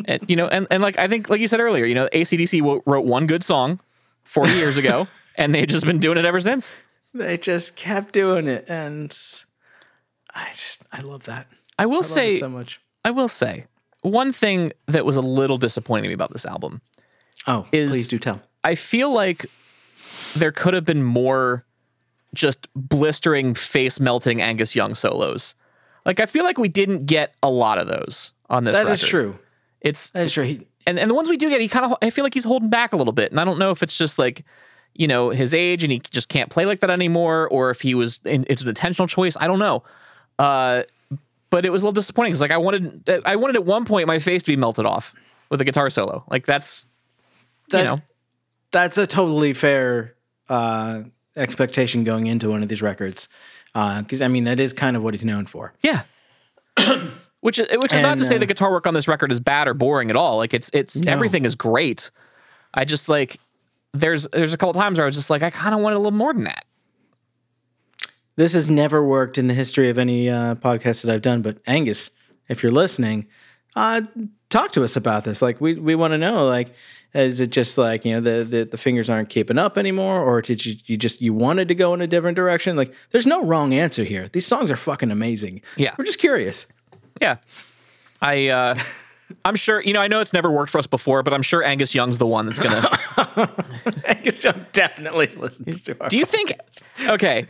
[0.08, 2.60] and, you know, and, and like I think, like you said earlier, you know, ACDC
[2.60, 3.80] w- wrote one good song
[4.24, 6.74] 40 years ago, and they've just been doing it ever since.
[7.14, 9.18] they just kept doing it and
[10.34, 11.46] i just i love that
[11.78, 13.66] I will I say, so much I will say,
[14.02, 16.82] one thing that was a little disappointing to me about this album.
[17.48, 19.48] oh Is- please do tell I feel like
[20.36, 21.66] there could have been more
[22.34, 25.56] just blistering, face melting Angus Young solos.
[26.06, 28.76] Like I feel like we didn't get a lot of those on this.
[28.76, 29.10] That is record.
[29.10, 29.40] true
[29.82, 32.24] It's true he, and and the ones we do get, he kind of I feel
[32.24, 34.46] like he's holding back a little bit, and I don't know if it's just like
[34.94, 37.96] you know his age and he just can't play like that anymore, or if he
[37.96, 39.36] was in, it's an intentional choice.
[39.40, 39.84] I don't know.
[40.40, 40.84] Uh,
[41.50, 44.08] but it was a little disappointing because like I wanted I wanted at one point
[44.08, 45.14] my face to be melted off
[45.50, 46.24] with a guitar solo.
[46.30, 46.88] Like that's
[47.70, 47.98] that, you know
[48.72, 50.16] that's a totally fair
[50.50, 51.02] uh,
[51.36, 53.28] expectation going into one of these records.
[53.74, 55.74] Because I mean, that is kind of what he's known for.
[55.82, 56.04] Yeah.
[57.42, 59.40] which is which is not to say uh, the guitar work on this record is
[59.40, 60.38] bad or boring at all.
[60.38, 62.10] Like it's it's everything is great.
[62.74, 63.40] I just like
[63.94, 66.00] there's there's a couple times where I was just like I kind of wanted a
[66.00, 66.66] little more than that.
[68.38, 71.42] This has never worked in the history of any uh, podcast that I've done.
[71.42, 72.10] But Angus,
[72.48, 73.28] if you're listening,
[73.76, 74.02] uh,
[74.50, 75.42] talk to us about this.
[75.42, 76.48] Like, we we want to know.
[76.48, 76.74] Like,
[77.14, 80.42] is it just like you know the, the the fingers aren't keeping up anymore, or
[80.42, 82.76] did you you just you wanted to go in a different direction?
[82.76, 84.30] Like, there's no wrong answer here.
[84.30, 85.62] These songs are fucking amazing.
[85.76, 85.94] Yeah.
[85.98, 86.66] we're just curious.
[87.22, 87.38] Yeah.
[88.22, 88.76] I uh
[89.46, 91.64] I'm sure you know I know it's never worked for us before, but I'm sure
[91.64, 92.86] Angus Young's the one that's gonna
[94.06, 96.10] Angus Young definitely listens to our.
[96.10, 96.54] Do you think
[97.08, 97.48] okay.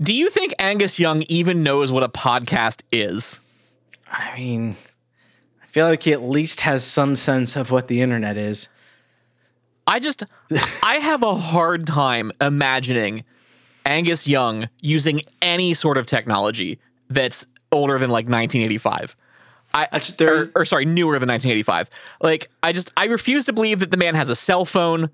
[0.00, 3.40] Do you think Angus Young even knows what a podcast is?
[4.10, 4.76] I mean,
[5.62, 8.68] I feel like he at least has some sense of what the internet is.
[9.86, 10.22] I just
[10.82, 13.24] I have a hard time imagining
[13.84, 17.46] Angus Young using any sort of technology that's
[17.76, 19.14] older than like 1985.
[19.74, 21.90] I or, or sorry, newer than 1985.
[22.22, 25.10] Like I just I refuse to believe that the man has a cell phone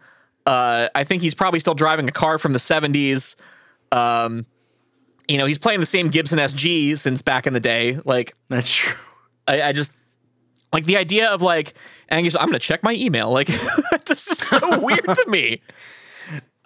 [0.47, 3.37] Uh, I think he's probably still driving a car from the 70s.
[3.93, 4.47] Um,
[5.29, 7.99] you know, he's playing the same Gibson SG since back in the day.
[8.05, 8.97] Like, That's true.
[9.47, 9.93] I, I just
[10.73, 11.75] like the idea of like
[12.11, 12.35] Angus.
[12.37, 13.31] I'm gonna check my email.
[13.31, 13.47] Like,
[14.07, 15.61] this is so weird to me.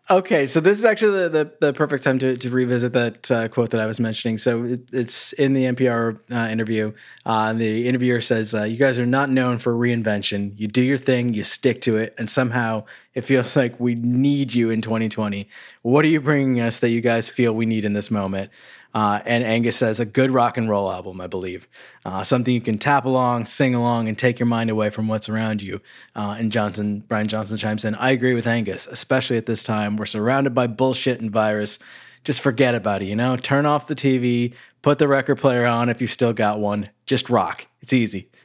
[0.08, 3.48] Okay, so this is actually the, the, the perfect time to, to revisit that uh,
[3.48, 4.38] quote that I was mentioning.
[4.38, 6.92] So it, it's in the NPR uh, interview.
[7.24, 10.52] Uh, the interviewer says, uh, You guys are not known for reinvention.
[10.56, 12.84] You do your thing, you stick to it, and somehow
[13.14, 15.48] it feels like we need you in 2020.
[15.82, 18.52] What are you bringing us that you guys feel we need in this moment?
[18.96, 21.68] Uh, and Angus says, A good rock and roll album, I believe.
[22.06, 25.28] Uh, something you can tap along, sing along, and take your mind away from what's
[25.28, 25.82] around you.
[26.14, 29.98] Uh, and Johnson, Brian Johnson chimes in, I agree with Angus, especially at this time.
[29.98, 31.78] We're surrounded by bullshit and virus.
[32.24, 33.36] Just forget about it, you know?
[33.36, 36.88] Turn off the TV, put the record player on if you still got one.
[37.04, 37.66] Just rock.
[37.82, 38.30] It's easy.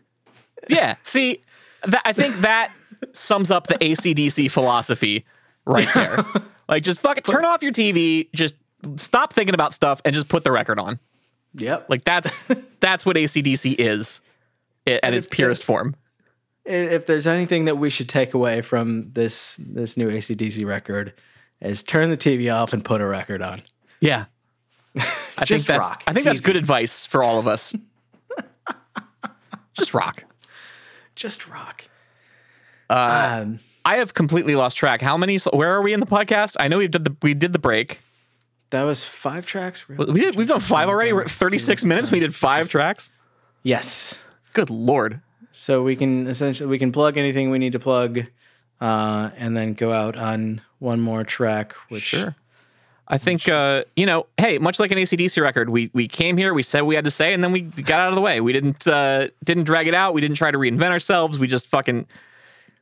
[0.70, 0.98] Yeah.
[1.02, 1.42] See,
[1.88, 2.72] that, I think that
[3.14, 5.26] sums up the ACDC philosophy
[5.66, 6.24] right there.
[6.70, 8.54] like, just fuck it, turn off your TV, just
[8.98, 11.00] stop thinking about stuff, and just put the record on.
[11.56, 11.88] Yep.
[11.90, 12.46] Like that's
[12.80, 14.22] that's what ACDC is
[14.88, 15.96] at its purest form.
[16.66, 21.14] if there's anything that we should take away from this this new ACDC record,
[21.62, 23.62] is turn the TV off and put a record on.
[24.00, 24.26] Yeah.
[24.98, 26.04] I think that's rock.
[26.08, 26.46] I think It's that's easy.
[26.46, 27.74] good advice for all of us.
[29.74, 30.24] just rock.
[31.16, 31.86] Just rock.
[32.90, 35.02] Uh, um, I have completely lost track.
[35.02, 35.38] How many?
[35.54, 36.58] Where are we in the podcast?
[36.60, 38.02] I know we did the we did the break.
[38.72, 39.88] That was five tracks.
[39.88, 41.14] We did, we've done five already.
[41.14, 42.12] We're at thirty six minutes.
[42.12, 43.12] We did five tracks.
[43.64, 44.16] Yes.
[44.54, 45.22] Good lord.
[45.52, 48.26] So we can essentially we can plug anything we need to plug,
[48.80, 51.74] uh, and then go out on one more track.
[51.90, 52.36] Which Sure.
[53.08, 56.54] I think uh, you know, hey, much like an ACDC record, we we came here,
[56.54, 58.40] we said we had to say, and then we got out of the way.
[58.40, 60.14] We didn't uh, didn't drag it out.
[60.14, 61.38] We didn't try to reinvent ourselves.
[61.38, 62.08] We just fucking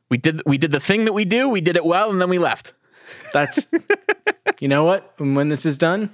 [0.08, 1.48] we did we did the thing that we do.
[1.48, 2.74] We did it well, and then we left.
[3.32, 3.66] that's
[4.60, 6.10] you know what when this is done,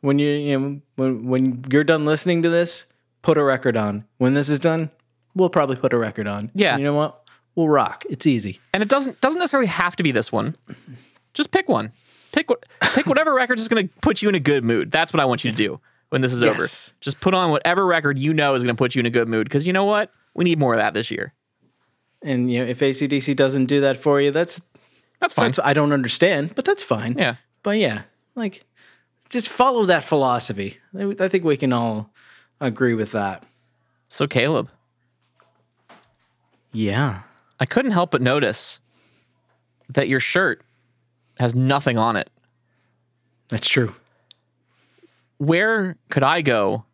[0.00, 2.86] when you you know when when you're done listening to this,
[3.22, 4.04] put a record on.
[4.18, 4.90] When this is done,
[5.34, 6.50] we'll probably put a record on.
[6.54, 6.78] Yeah.
[6.78, 7.28] You know what?
[7.54, 8.04] We'll rock.
[8.08, 8.60] It's easy.
[8.72, 10.56] And it doesn't doesn't necessarily have to be this one.
[11.34, 11.92] Just pick one.
[12.32, 12.64] Pick what
[12.94, 14.90] pick whatever record is going to put you in a good mood.
[14.90, 15.80] That's what I want you to do
[16.10, 16.68] when this is over.
[17.00, 19.28] Just put on whatever record you know is going to put you in a good
[19.28, 19.46] mood.
[19.48, 21.34] Because you know what, we need more of that this year.
[22.22, 24.60] And you know, if ACDC doesn't do that for you, that's
[25.18, 25.48] That's fine.
[25.48, 27.16] that's I don't understand, but that's fine.
[27.18, 27.36] yeah.
[27.62, 28.02] But yeah,
[28.34, 28.64] like
[29.28, 30.78] just follow that philosophy.
[30.98, 32.10] I, I think we can all
[32.60, 33.44] agree with that.
[34.08, 34.70] So Caleb,
[36.72, 37.22] Yeah.
[37.58, 38.80] I couldn't help but notice
[39.90, 40.62] that your shirt
[41.38, 42.30] has nothing on it.
[43.48, 43.94] That's true.
[45.38, 46.84] Where could I go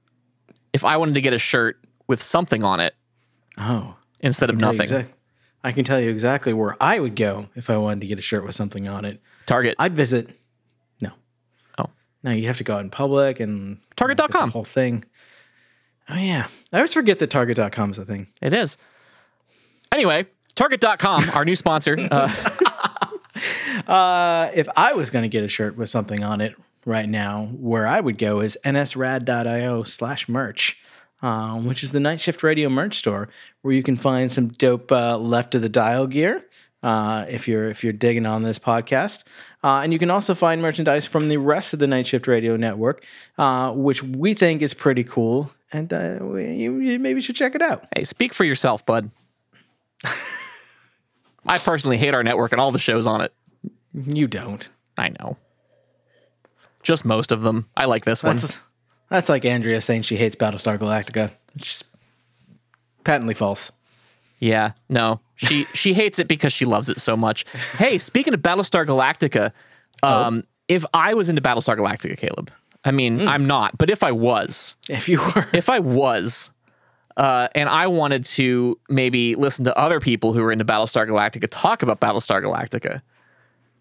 [0.73, 2.95] if I wanted to get a shirt with something on it
[3.59, 3.97] Oh.
[4.21, 4.89] instead of nothing?
[4.89, 5.09] exac-
[5.65, 8.23] I can tell you exactly where I would go if I wanted to get a
[8.23, 9.21] shirt with something on it.
[9.47, 9.75] Target.
[9.79, 10.39] I'd visit.
[12.27, 12.33] No.
[12.33, 14.51] You have to go out in public and Target.com.
[14.51, 15.05] whole thing.
[16.11, 18.27] Oh yeah, I always forget that Target.com is a thing.
[18.43, 18.77] It is.
[19.93, 21.97] Anyway, Target.com, our new sponsor.
[22.11, 22.29] Uh,
[23.87, 26.55] Uh, if I was going to get a shirt with something on it
[26.87, 30.79] right now, where I would go is nsrad.io slash merch,
[31.21, 33.29] um, which is the Night Shift Radio merch store,
[33.61, 36.45] where you can find some dope uh, left of the dial gear.
[36.83, 39.23] Uh, if you're if you're digging on this podcast,
[39.65, 42.57] uh, and you can also find merchandise from the rest of the Night Shift Radio
[42.57, 43.05] network,
[43.39, 47.55] uh, which we think is pretty cool, and uh, we- you, you maybe should check
[47.55, 47.87] it out.
[47.97, 49.11] hey, speak for yourself, bud.
[51.47, 53.33] I personally hate our network and all the shows on it.
[53.95, 54.69] You don't.
[54.99, 55.37] I know.
[56.83, 57.69] Just most of them.
[57.77, 58.37] I like this one.
[58.37, 58.57] That's
[59.09, 61.31] that's like Andrea saying she hates Battlestar Galactica.
[61.55, 61.85] It's just
[63.05, 63.71] patently false.
[64.39, 65.21] Yeah, no.
[65.37, 67.45] She she hates it because she loves it so much.
[67.79, 69.53] Hey, speaking of Battlestar Galactica,
[70.03, 72.51] um, if I was into Battlestar Galactica, Caleb,
[72.85, 76.51] I mean, I'm not, but if I was, If you were, if I was,
[77.17, 81.49] uh, and I wanted to maybe listen to other people who are into Battlestar Galactica
[81.51, 83.03] talk about Battlestar Galactica,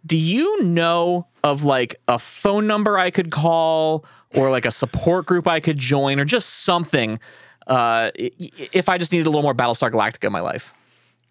[0.06, 5.26] do you know of like a phone number I could call or like a support
[5.26, 7.20] group I could join or just something
[7.68, 10.74] uh, if I just needed a little more Battlestar Galactica in my life?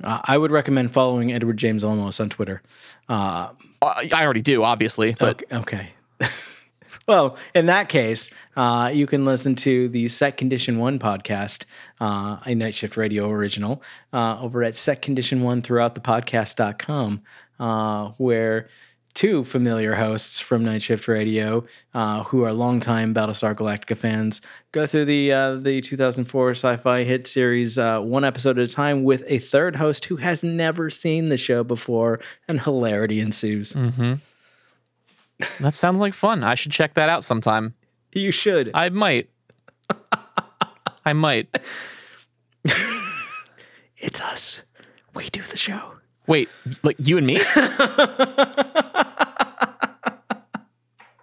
[0.02, 2.62] uh, I would recommend following Edward James Olmos on Twitter.
[3.08, 3.48] Uh,
[3.82, 5.90] Uh, I already do, obviously, but okay.
[6.20, 6.30] okay.
[7.06, 11.64] well, in that case, uh, you can listen to the Set Condition One podcast,
[12.00, 13.82] uh, a Night Shift Radio original,
[14.12, 17.20] uh, over at Set Condition One throughout the podcast.com,
[17.60, 18.68] uh, where
[19.14, 24.40] two familiar hosts from Night Shift Radio, uh, who are longtime Battlestar Galactica fans,
[24.72, 29.04] go through the uh, the 2004 sci-fi hit series uh, one episode at a time
[29.04, 33.74] with a third host who has never seen the show before, and hilarity ensues.
[35.60, 36.42] That sounds like fun.
[36.44, 37.74] I should check that out sometime.
[38.12, 38.70] You should.
[38.74, 39.30] I might.
[41.04, 41.48] I might.
[43.96, 44.62] it's us.
[45.14, 45.93] We do the show.
[46.26, 46.48] Wait,
[46.82, 47.36] like you and me?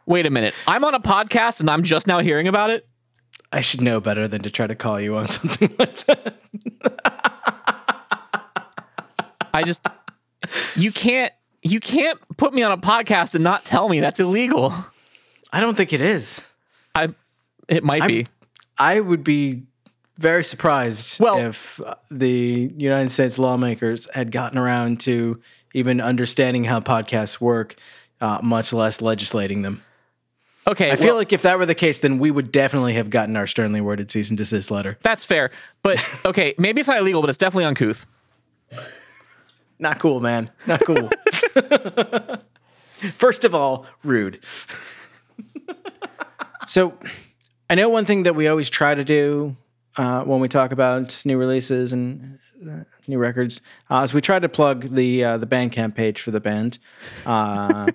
[0.05, 0.53] Wait a minute.
[0.67, 2.87] I'm on a podcast and I'm just now hearing about it.
[3.51, 6.35] I should know better than to try to call you on something like that.
[9.53, 9.85] I just
[10.75, 14.73] you can't you can't put me on a podcast and not tell me that's illegal.
[15.51, 16.41] I don't think it is.
[16.95, 17.09] I
[17.67, 18.27] it might be.
[18.77, 19.63] I would be
[20.21, 25.41] very surprised Well- if uh, the United States lawmakers had gotten around to
[25.73, 27.75] even understanding how podcasts work,
[28.19, 29.83] uh, much less legislating them.
[30.67, 33.09] Okay, I feel well, like if that were the case, then we would definitely have
[33.09, 34.97] gotten our sternly worded cease and desist letter.
[35.01, 35.49] that's fair.
[35.81, 38.05] But okay, maybe it's not illegal, but it's definitely uncouth.
[39.79, 40.51] Not cool, man.
[40.67, 41.09] Not cool.
[43.17, 44.45] First of all, rude.
[46.67, 46.93] so,
[47.67, 49.57] I know one thing that we always try to do
[49.97, 54.49] uh, when we talk about new releases and uh, new records uh, we try to
[54.49, 56.77] plug the uh, the Bandcamp page for the band.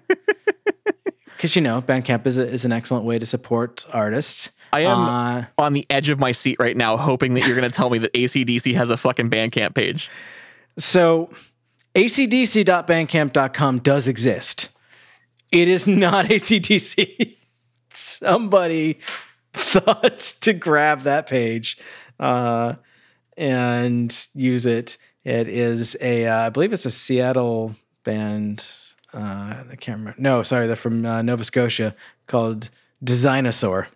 [1.37, 4.49] Because you know, Bandcamp is, a, is an excellent way to support artists.
[4.73, 7.71] I am Uh, on the edge of my seat right now, hoping that you're going
[7.71, 10.11] to tell me that ACDC has a fucking Bandcamp page.
[10.79, 11.31] So,
[11.95, 14.69] acdc.bandcamp.com does exist.
[15.53, 17.37] It is not ACDC.
[17.91, 18.99] Somebody
[19.57, 21.79] thought to grab that page
[22.21, 22.75] uh,
[23.37, 24.99] and use it.
[25.25, 28.67] It is a, uh, I believe it's a Seattle band.
[29.13, 30.21] Uh, I can't remember.
[30.21, 31.95] No, sorry, they're from uh, Nova Scotia
[32.27, 32.71] called
[33.05, 33.87] Designosaur.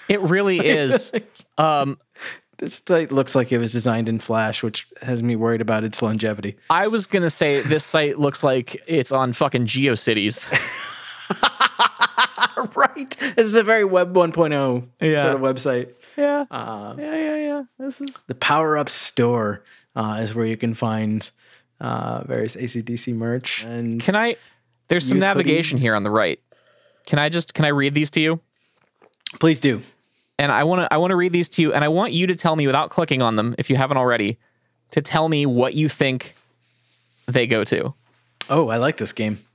[0.08, 1.12] It really is.
[1.58, 2.00] Um,
[2.62, 6.00] This site looks like it was designed in Flash, which has me worried about its
[6.02, 6.58] longevity.
[6.70, 10.46] I was going to say this site looks like it's on fucking GeoCities.
[12.76, 13.18] right.
[13.36, 15.24] This is a very Web 1.0 Yeah.
[15.24, 15.90] sort of website.
[16.16, 16.46] Yeah.
[16.52, 17.64] Uh, yeah, yeah, yeah.
[17.80, 19.64] This is the Power Up Store
[19.96, 21.30] uh, is where you can find
[21.80, 23.64] uh, various ACDC merch.
[23.64, 24.36] And Can I
[24.88, 25.82] There's some navigation hoodies.
[25.82, 26.40] here on the right.
[27.08, 28.40] Can I just can I read these to you?
[29.40, 29.82] please do.
[30.42, 32.26] And I want to I want to read these to you and I want you
[32.26, 34.40] to tell me without clicking on them if you haven't already
[34.90, 36.36] to tell me what you think
[37.28, 37.94] they go to.
[38.50, 39.46] Oh, I like this game.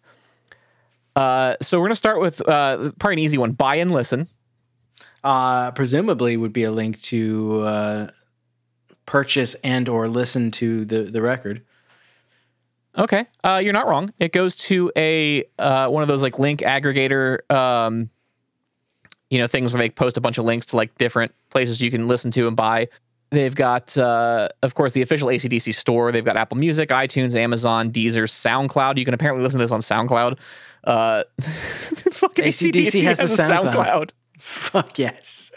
[1.16, 3.50] Uh, so we're going to start with uh, probably an easy one.
[3.50, 4.28] Buy and listen.
[5.24, 8.10] Uh, presumably would be a link to uh,
[9.06, 11.62] purchase and or listen to the, the record.
[12.96, 14.14] Okay, uh, you're not wrong.
[14.20, 18.08] It goes to a uh, one of those like link aggregator, um,
[19.30, 21.90] you know, things where they post a bunch of links to like different places you
[21.90, 22.88] can listen to and buy.
[23.30, 26.12] They've got, uh, of course, the official ACDC store.
[26.12, 28.98] They've got Apple Music, iTunes, Amazon, Deezer, SoundCloud.
[28.98, 30.38] You can apparently listen to this on SoundCloud.
[30.84, 33.72] Uh, fucking AC/DC has a SoundCloud.
[33.72, 34.10] SoundCloud.
[34.38, 35.50] Fuck yes.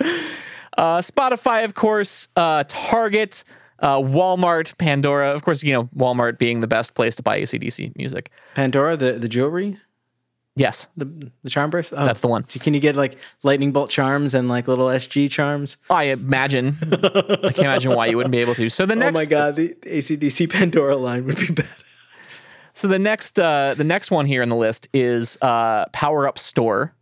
[0.78, 3.43] Uh, Spotify, of course, uh, Target,
[3.80, 5.34] uh, Walmart, Pandora.
[5.36, 8.32] Of course, you know, Walmart being the best place to buy ACDC music.
[8.55, 9.78] Pandora, the, the jewelry,
[10.60, 11.93] Yes, the, the charm burst.
[11.95, 12.43] Oh, that's the one.
[12.43, 15.78] Can you get like lightning bolt charms and like little SG charms?
[15.89, 16.76] I imagine.
[16.82, 18.70] I can't imagine why you wouldn't be able to.
[18.70, 21.70] So the next, oh my god, the ACDC Pandora line would be bad.
[22.74, 26.38] so the next, uh, the next one here in the list is uh, Power Up
[26.38, 26.93] Store.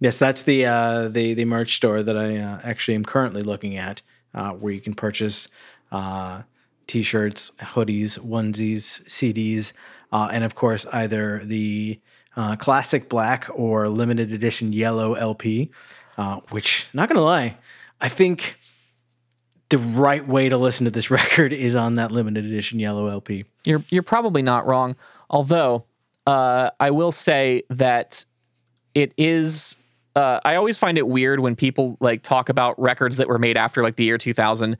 [0.00, 3.76] Yes, that's the uh, the the merch store that I uh, actually am currently looking
[3.76, 4.02] at,
[4.34, 5.46] uh, where you can purchase
[5.92, 6.42] uh,
[6.88, 9.72] t-shirts, hoodies, onesies, CDs,
[10.12, 12.00] uh, and of course either the
[12.36, 15.70] uh, classic black or limited edition yellow LP.
[16.18, 17.56] uh, which, not gonna lie,
[18.00, 18.58] I think
[19.68, 23.44] the right way to listen to this record is on that limited edition yellow LP.
[23.64, 24.96] You're you're probably not wrong.
[25.28, 25.84] Although
[26.26, 28.24] uh, I will say that
[28.94, 29.76] it is.
[30.14, 33.58] Uh, I always find it weird when people like talk about records that were made
[33.58, 34.78] after like the year 2000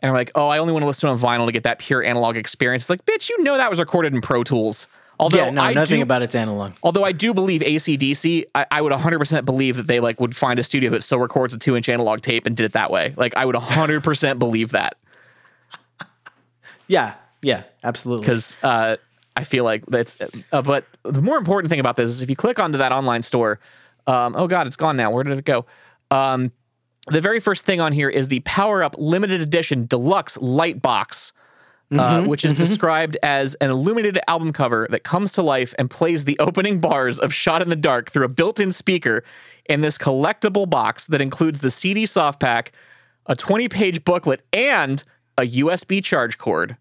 [0.00, 1.78] and I'm like, "Oh, I only want to listen to on vinyl to get that
[1.78, 4.88] pure analog experience." It's like, bitch, you know that was recorded in Pro Tools.
[5.20, 6.74] Although yeah, no, I nothing do, about it's analog.
[6.82, 10.60] Although I do believe ACDC, I, I would 100% believe that they like would find
[10.60, 13.14] a studio that still records a two inch analog tape and did it that way.
[13.16, 14.96] Like I would 100% believe that
[16.86, 18.22] Yeah, yeah, absolutely.
[18.22, 18.96] because uh,
[19.36, 20.16] I feel like that's.
[20.52, 23.22] Uh, but the more important thing about this is if you click onto that online
[23.22, 23.60] store,
[24.06, 25.10] um, oh god, it's gone now.
[25.10, 25.66] Where did it go?
[26.10, 26.52] Um,
[27.10, 31.32] the very first thing on here is the Power Up Limited Edition Deluxe Light Box.
[31.90, 36.26] Uh, which is described as an illuminated album cover that comes to life and plays
[36.26, 39.24] the opening bars of Shot in the Dark through a built in speaker
[39.64, 42.72] in this collectible box that includes the CD soft pack,
[43.24, 45.02] a 20 page booklet, and
[45.38, 46.76] a USB charge cord.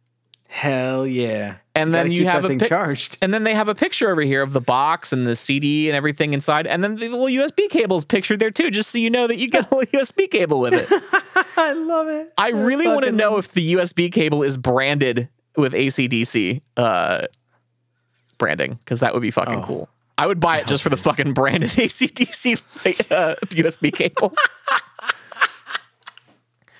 [0.58, 1.58] Hell yeah.
[1.76, 3.16] And then you have a thing pic- charged.
[3.22, 5.95] And then they have a picture over here of the box and the CD and
[5.95, 6.66] everything inside.
[6.66, 9.49] And then the little USB cable's pictured there too, just so you know that you
[9.51, 10.88] get a little USB cable with it.
[11.58, 12.34] I love it.
[12.39, 17.28] I really want to know if the USB cable is branded with ACDC uh,
[18.39, 19.64] branding, because that would be fucking Oh.
[19.64, 19.89] cool.
[20.18, 24.34] I would buy it just for the fucking branded ACDC like, uh, USB cable.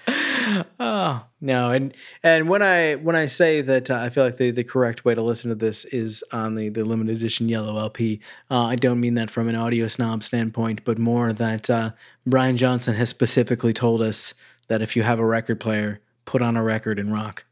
[0.80, 1.94] Oh no, and
[2.24, 5.14] and when I when I say that uh, I feel like the, the correct way
[5.14, 9.00] to listen to this is on the, the limited edition yellow LP, uh, I don't
[9.00, 11.92] mean that from an audio snob standpoint, but more that uh,
[12.26, 14.34] Brian Johnson has specifically told us
[14.68, 17.46] that if you have a record player, put on a record and rock.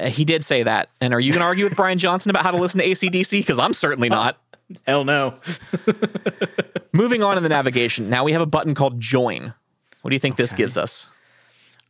[0.00, 0.90] Uh, he did say that.
[1.00, 3.40] And are you going to argue with Brian Johnson about how to listen to ACDC?
[3.40, 4.38] Because I'm certainly not.
[4.86, 5.38] Hell no.
[6.92, 8.08] Moving on in the navigation.
[8.08, 9.54] Now we have a button called Join.
[10.02, 11.10] What do you think this gives us?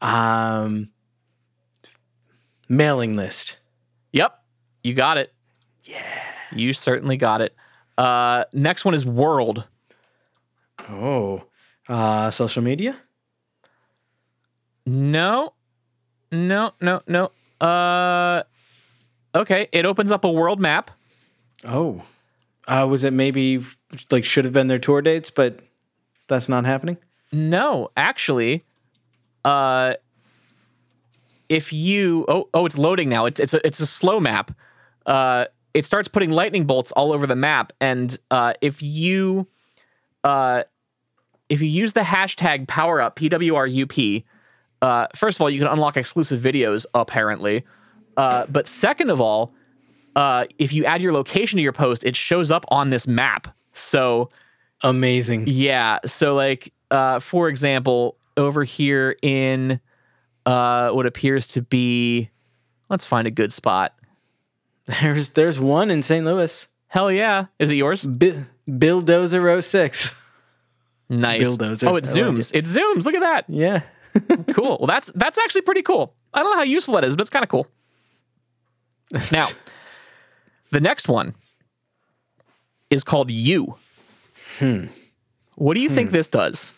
[0.05, 0.91] Um,
[2.69, 3.57] mailing list.
[4.13, 4.39] Yep,
[4.83, 5.33] you got it.
[5.83, 6.23] Yeah,
[6.55, 7.57] you certainly got it.
[7.97, 9.67] Uh, next one is World.
[10.91, 11.45] Oh,
[11.89, 12.97] uh, social media.
[14.85, 15.55] No,
[16.31, 17.31] no, no, no.
[17.67, 18.43] Uh,
[19.35, 20.91] okay, it opens up a world map.
[21.65, 22.03] Oh,
[22.69, 23.65] uh, was it maybe
[24.11, 25.61] like should have been their tour dates, but
[26.29, 26.99] that's not happening.
[27.33, 28.65] No, actually,
[29.45, 29.95] uh,
[31.49, 33.26] if you oh oh, it's loading now.
[33.26, 34.51] It's it's a it's a slow map.
[35.07, 39.47] Uh, it starts putting lightning bolts all over the map, and uh, if you
[40.22, 40.64] uh,
[41.49, 44.24] if you use the hashtag power up PWRUP,
[44.82, 47.64] uh, first of all, you can unlock exclusive videos apparently.
[48.16, 49.53] Uh, but second of all,
[50.16, 53.49] uh, if you add your location to your post, it shows up on this map.
[53.72, 54.28] So
[54.82, 55.45] Amazing.
[55.49, 55.99] yeah.
[56.07, 59.80] So like uh for example, over here in
[60.47, 62.30] uh what appears to be
[62.89, 63.95] let's find a good spot.
[64.87, 66.24] There's there's one in St.
[66.24, 66.66] Louis.
[66.89, 67.47] Hell yeah.
[67.59, 68.05] Is it yours?
[68.05, 70.12] Bi- Dozer 06.
[71.09, 71.45] Nice.
[71.47, 71.87] Bulldozer.
[71.89, 72.51] Oh, it like zooms.
[72.55, 72.64] It.
[72.66, 73.05] zooms.
[73.05, 73.45] Look at that.
[73.49, 73.82] Yeah.
[74.53, 74.76] Cool.
[74.78, 76.14] Well, that's that's actually pretty cool.
[76.32, 77.66] I don't know how useful that is, but it's kind of cool.
[79.32, 79.49] Now,
[80.70, 81.35] the next one
[82.91, 83.74] is called You.
[84.61, 84.87] Hmm.
[85.57, 86.74] What do you think this does?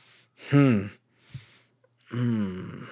[2.12, 2.88] Is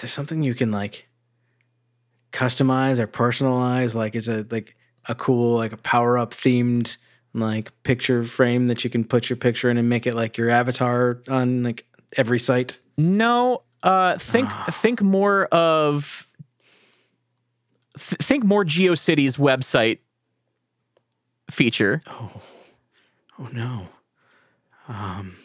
[0.00, 1.06] there something you can like
[2.32, 3.94] customize or personalize?
[3.94, 4.76] Like, is it like
[5.06, 6.96] a cool, like a power up themed
[7.34, 10.48] like picture frame that you can put your picture in and make it like your
[10.50, 11.84] avatar on like
[12.16, 12.78] every site?
[12.96, 14.66] No, uh, think Ah.
[14.70, 16.26] think more of
[17.98, 19.98] th- think more GeoCities website
[21.50, 22.02] feature.
[22.08, 22.30] Oh,
[23.38, 23.88] oh no.
[24.88, 25.36] Um,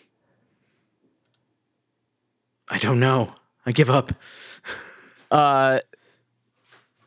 [2.72, 3.36] I don't know.
[3.66, 4.14] I give up.
[5.30, 5.80] Uh,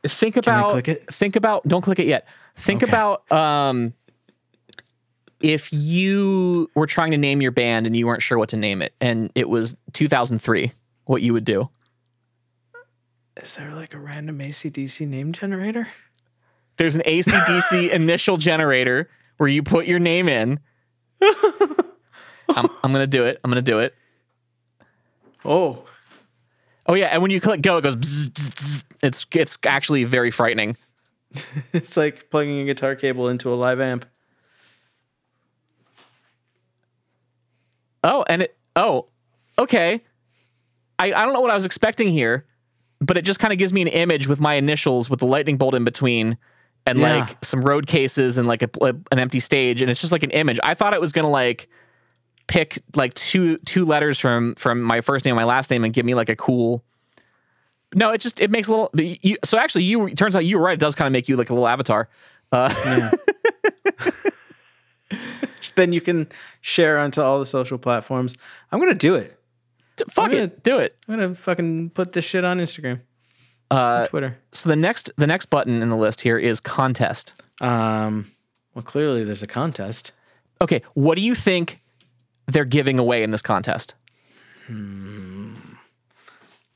[0.07, 2.29] think about think about don't click it yet.
[2.57, 2.91] Think Okay.
[2.91, 3.93] about um,
[5.41, 8.83] if you were trying to name your band and you weren't sure what to name
[8.83, 10.71] it, and it was 2003,
[11.07, 11.69] what you would do.
[13.43, 15.89] Is there like a random ACDC name generator?
[16.77, 19.09] There's an ACDC initial generator
[19.39, 20.61] where you put your name in.
[21.21, 23.41] I'm, I'm gonna do it.
[23.43, 23.95] I'm gonna do it.
[25.45, 25.85] Oh,
[26.87, 27.97] Oh yeah, and when you click go, it goes.
[27.97, 28.85] Bzz, bzz, bzz.
[29.03, 30.77] It's it's actually very frightening.
[31.73, 34.05] it's like plugging a guitar cable into a live amp.
[38.03, 38.57] Oh, and it.
[38.77, 39.07] Oh,
[39.59, 40.03] okay.
[40.99, 42.45] I I don't know what I was expecting here,
[43.01, 45.57] but it just kind of gives me an image with my initials with the lightning
[45.57, 46.37] bolt in between,
[46.87, 47.19] and Yeah.
[47.21, 48.69] like some road cases and like a,
[49.11, 50.61] an empty stage, and it's just like an image.
[50.63, 51.69] I thought it was gonna like
[52.47, 55.93] pick like two two letters from from my first name and my last name and
[55.95, 56.83] give me like a cool.
[57.95, 58.91] No, it just it makes a little.
[58.95, 60.75] You, so actually, you turns out you were right.
[60.75, 62.09] It does kind of make you like a little avatar.
[62.51, 62.73] Uh,
[65.77, 66.29] then you can
[66.61, 68.35] share onto all the social platforms.
[68.73, 69.39] I'm gonna do it.
[70.09, 70.97] fuck gonna- it, do it.
[71.09, 73.01] I'm gonna fucking put this shit on Instagram,
[73.71, 74.37] Uh, Twitter.
[74.53, 77.35] so the next the next button in the list here is contest.
[77.61, 78.31] Um,
[78.75, 80.13] well, clearly there's a contest.
[80.61, 81.79] Okay, what do you think
[82.47, 83.95] they're giving away in this contest?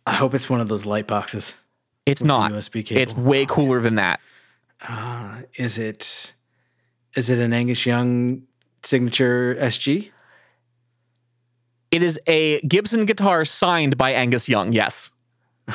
[0.06, 1.54] I hope it's one of those light boxes.
[2.06, 2.52] It's not.
[2.52, 3.02] USB cable.
[3.02, 4.20] It's way cooler than that.
[4.86, 6.32] Uh, is it?
[7.14, 8.42] Is it an Angus Young
[8.82, 10.10] signature SG?
[11.90, 14.72] It is a Gibson guitar signed by Angus Young.
[14.72, 15.10] Yes.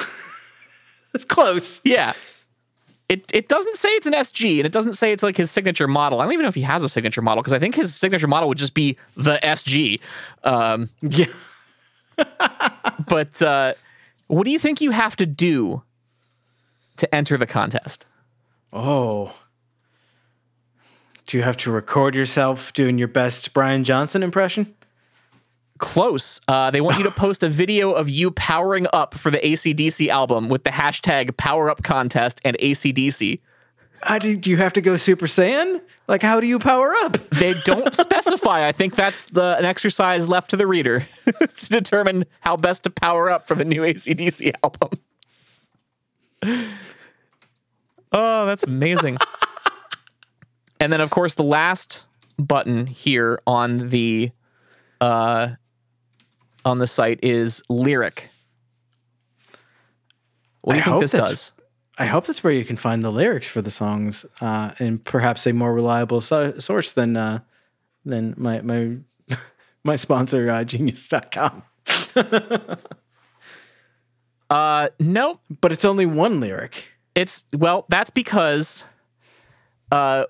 [1.13, 1.79] It's close.
[1.83, 2.13] Yeah.
[3.13, 5.87] It it doesn't say it's an SG and it doesn't say it's like his signature
[5.87, 6.19] model.
[6.19, 8.27] I don't even know if he has a signature model because I think his signature
[8.27, 9.99] model would just be the SG.
[10.43, 11.25] Um, Yeah.
[13.07, 13.73] but uh,
[14.27, 15.83] what do you think you have to do
[16.97, 18.05] to enter the contest?
[18.71, 19.35] Oh.
[21.27, 24.73] Do you have to record yourself doing your best Brian Johnson impression?
[25.79, 26.39] Close.
[26.47, 30.07] Uh, they want you to post a video of you powering up for the ACDC
[30.09, 33.39] album with the hashtag Power Up Contest and ACDC.
[34.01, 35.81] How do, do you have to go Super Saiyan?
[36.07, 37.17] Like, how do you power up?
[37.33, 38.67] They don't specify.
[38.67, 42.89] I think that's the an exercise left to the reader to determine how best to
[42.89, 44.89] power up for the new ACDC album.
[48.11, 49.17] Oh, that's amazing.
[50.79, 52.05] and then, of course, the last
[52.37, 54.31] button here on the
[55.01, 55.49] uh,
[56.65, 58.29] on the site is lyric.
[60.61, 61.51] What do I think hope this does?
[61.97, 65.45] I hope that's where you can find the lyrics for the songs, uh, and perhaps
[65.45, 67.39] a more reliable so- source than uh,
[68.05, 68.97] than my my
[69.83, 71.63] my sponsor, uh, Genius.com.
[74.49, 75.39] Uh, nope.
[75.61, 76.83] But it's only one lyric.
[77.15, 78.85] It's well, that's because
[79.91, 80.25] uh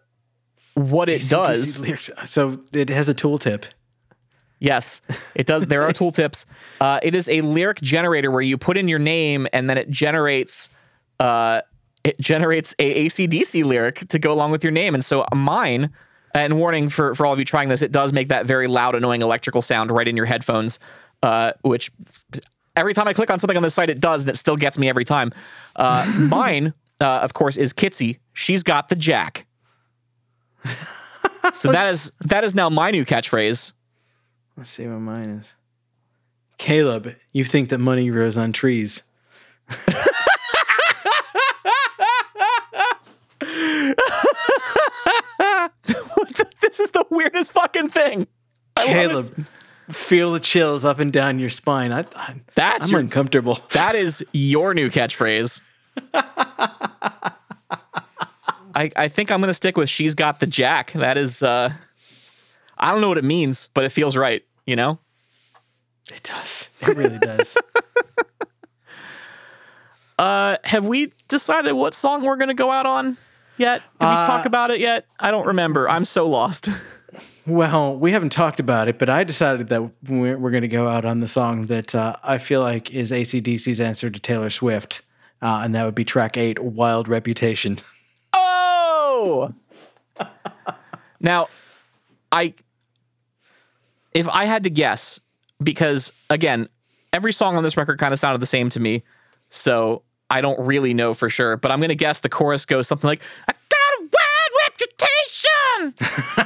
[0.76, 1.80] what it does.
[1.82, 3.64] lyrics- So it has a tooltip.
[4.64, 5.02] Yes,
[5.36, 5.66] it does.
[5.66, 6.46] There are tooltips.
[6.80, 9.90] Uh, it is a lyric generator where you put in your name and then it
[9.90, 10.70] generates
[11.20, 11.62] uh
[12.04, 14.94] it generates a ACDC lyric to go along with your name.
[14.94, 15.92] And so mine,
[16.34, 18.96] and warning for for all of you trying this, it does make that very loud,
[18.96, 20.80] annoying electrical sound right in your headphones,
[21.22, 21.92] uh, which
[22.78, 24.78] every time I click on something on this site, it does, and it still gets
[24.78, 25.32] me every time.
[25.76, 28.20] Uh, mine, uh, of course, is Kitsy.
[28.32, 29.46] She's got the jack.
[31.52, 33.74] So that is that is now my new catchphrase.
[34.58, 35.54] Let's see what mine is.
[36.58, 39.02] Caleb, you think that money grows on trees.
[46.62, 48.28] This is the weirdest fucking thing.
[48.78, 48.86] I.
[48.86, 49.46] Caleb,
[49.92, 51.92] feel the chills up and down your spine.
[51.92, 53.60] I, I, That's I'm your- uncomfortable.
[53.74, 55.62] That is your new catchphrase.
[58.76, 60.94] I, I think I'm gonna stick with she's got the jack.
[60.94, 61.70] That is uh
[62.84, 65.00] I don't know what it means, but it feels right, you know?
[66.12, 66.68] It does.
[66.82, 67.56] It really does.
[70.20, 73.18] Uh have we decided what song we're gonna go out on
[73.58, 73.82] yet?
[74.00, 75.08] Did we talk about it yet?
[75.20, 75.90] I don't remember.
[75.90, 76.70] I'm so lost.
[77.48, 80.88] well, we haven't talked about it, but I decided that we're, we're going to go
[80.88, 85.02] out on the song that uh, I feel like is ACDC's answer to Taylor Swift.
[85.42, 87.80] Uh, and that would be track eight, Wild Reputation.
[88.36, 89.54] Oh
[91.22, 91.48] now
[92.32, 92.54] I
[94.14, 95.20] if I had to guess,
[95.62, 96.68] because again,
[97.12, 99.04] every song on this record kind of sounded the same to me,
[99.50, 101.58] so I don't really know for sure.
[101.58, 106.40] But I'm gonna guess the chorus goes something like, "I got a wild reputation."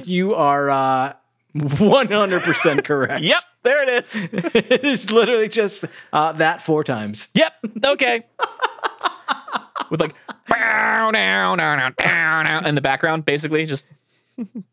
[0.04, 1.12] You are uh,
[1.56, 3.22] 100% correct.
[3.24, 4.14] Yep, there it is.
[4.32, 7.28] it is literally just uh, that four times.
[7.34, 7.52] Yep,
[7.86, 8.24] okay.
[9.90, 10.14] With like
[10.48, 13.86] down, down, down, down, down," in the background, basically just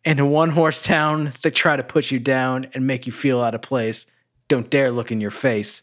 [0.05, 3.41] In a one horse town, they try to put you down and make you feel
[3.41, 4.05] out of place.
[4.47, 5.81] Don't dare look in your face.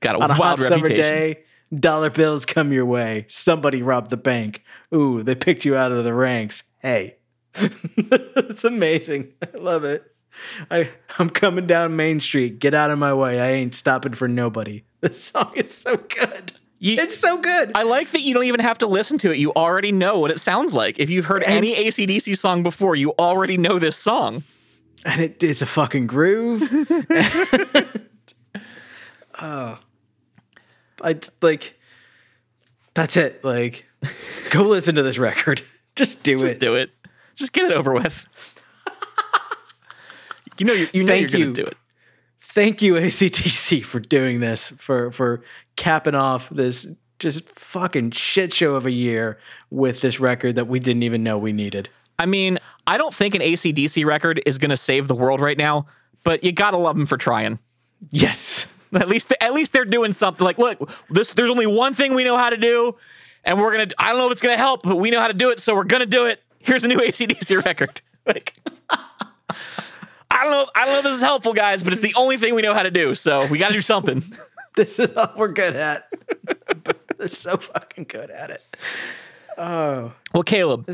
[0.00, 1.44] got a On a wild hot summer day,
[1.74, 3.26] dollar bills come your way.
[3.28, 4.64] Somebody robbed the bank.
[4.94, 6.62] Ooh, they picked you out of the ranks.
[6.80, 7.16] Hey,
[7.54, 9.32] it's amazing.
[9.42, 10.04] I love it.
[10.70, 12.58] I, I'm coming down Main Street.
[12.58, 13.40] Get out of my way.
[13.40, 14.84] I ain't stopping for nobody.
[15.02, 16.52] This song is so good.
[16.78, 17.72] You- it's so good.
[17.74, 19.38] I like that you don't even have to listen to it.
[19.38, 20.98] You already know what it sounds like.
[20.98, 24.44] If you've heard any ACDC song before, you already know this song.
[25.04, 26.62] and it, it's a fucking groove.
[29.40, 29.78] oh,
[31.02, 31.74] I like.
[32.94, 33.42] That's it.
[33.44, 33.86] Like
[34.50, 35.62] Go listen to this record.
[35.96, 36.60] Just do Just it.
[36.60, 36.90] do it.
[37.34, 38.26] Just get it over with.
[40.58, 41.46] you know, you, you know Thank you're you.
[41.52, 41.76] to do it.
[42.40, 45.42] Thank you, ACDC, for doing this, for for
[45.76, 46.86] capping off this
[47.18, 49.38] just fucking shit show of a year
[49.70, 51.88] with this record that we didn't even know we needed.
[52.18, 55.56] I mean, I don't think an ACDC record is going to save the world right
[55.56, 55.86] now,
[56.24, 57.58] but you got to love them for trying.
[58.10, 58.66] Yes.
[58.94, 60.44] At least, at least they're doing something.
[60.44, 62.96] Like, look, this there's only one thing we know how to do,
[63.44, 63.88] and we're gonna.
[63.98, 65.74] I don't know if it's gonna help, but we know how to do it, so
[65.74, 66.40] we're gonna do it.
[66.60, 68.00] Here's a new ACDC record.
[68.26, 68.54] Like,
[70.30, 70.66] I don't know.
[70.74, 72.74] I don't know if this is helpful, guys, but it's the only thing we know
[72.74, 73.14] how to do.
[73.14, 74.22] So we got to do something.
[74.76, 76.08] This is all we're good at.
[77.16, 78.62] They're so fucking good at it.
[79.58, 80.12] Oh.
[80.34, 80.88] Well, Caleb,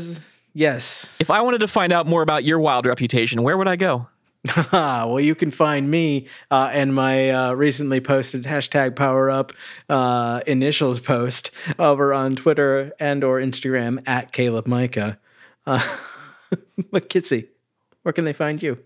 [0.53, 1.05] Yes.
[1.19, 4.07] if I wanted to find out more about your wild reputation, where would I go?
[4.73, 9.53] Well, you can find me uh, and my uh, recently posted hashtag power up
[9.89, 15.17] uh, initials post over on Twitter and or Instagram at Caleb Micah.
[15.65, 15.79] Uh,
[16.91, 17.47] but Kitsy,
[18.03, 18.77] where can they find you?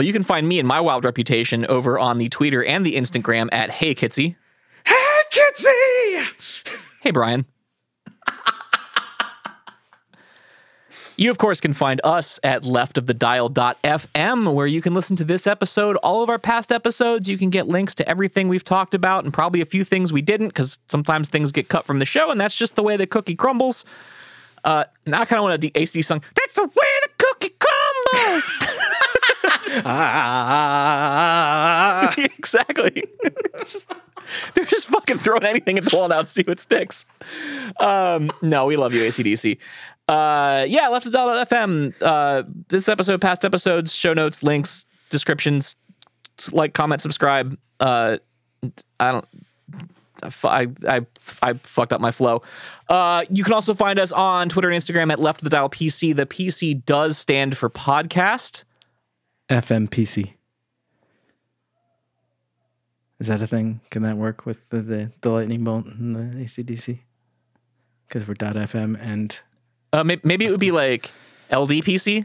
[0.00, 2.94] Well, you can find me and my wild reputation over on the Twitter and the
[2.94, 4.34] Instagram at Hey Kitsy.
[4.86, 6.26] Hey, Kitsy!
[7.02, 7.44] Hey, Brian.
[11.18, 15.96] You, of course, can find us at leftofthedial.fm, where you can listen to this episode,
[15.96, 17.28] all of our past episodes.
[17.28, 20.22] You can get links to everything we've talked about and probably a few things we
[20.22, 23.06] didn't, because sometimes things get cut from the show, and that's just the way the
[23.06, 23.84] cookie crumbles.
[24.64, 26.22] Uh, now I kind of want a D- ACD song.
[26.36, 28.50] That's the way the cookie crumbles.
[32.38, 33.04] Exactly.
[33.66, 33.92] Just-
[34.54, 37.06] they're just fucking throwing anything at the wall now to see what sticks.
[37.80, 39.58] Um, no, we love you, ACDC.
[40.08, 41.94] Uh, yeah, leftofdial.fm.
[42.02, 45.76] Uh, this episode, past episodes, show notes, links, descriptions,
[46.52, 47.56] like, comment, subscribe.
[47.80, 48.18] Uh,
[48.98, 49.24] I don't.
[50.44, 51.06] I, I,
[51.42, 52.42] I fucked up my flow.
[52.90, 55.70] Uh, you can also find us on Twitter and Instagram at Left of the Dial
[55.70, 56.14] PC.
[56.14, 58.64] The PC does stand for podcast.
[59.50, 60.32] FMPC.
[63.18, 63.80] Is that a thing?
[63.90, 67.00] Can that work with the, the, the lightning bolt and the ACDC?
[68.08, 69.38] Because we're .fm and
[69.92, 71.10] Uh, may- maybe it would be like
[71.50, 72.24] LDPC.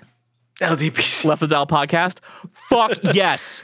[0.62, 1.26] LDPC.
[1.26, 2.20] Left the Dial podcast.
[2.52, 3.64] Fuck yes.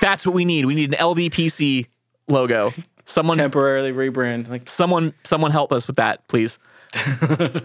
[0.00, 0.64] That's what we need.
[0.64, 1.86] We need an LDPC
[2.28, 2.72] logo.
[3.04, 4.48] Someone Temporarily rebrand.
[4.48, 6.58] Like someone someone help us with that, please.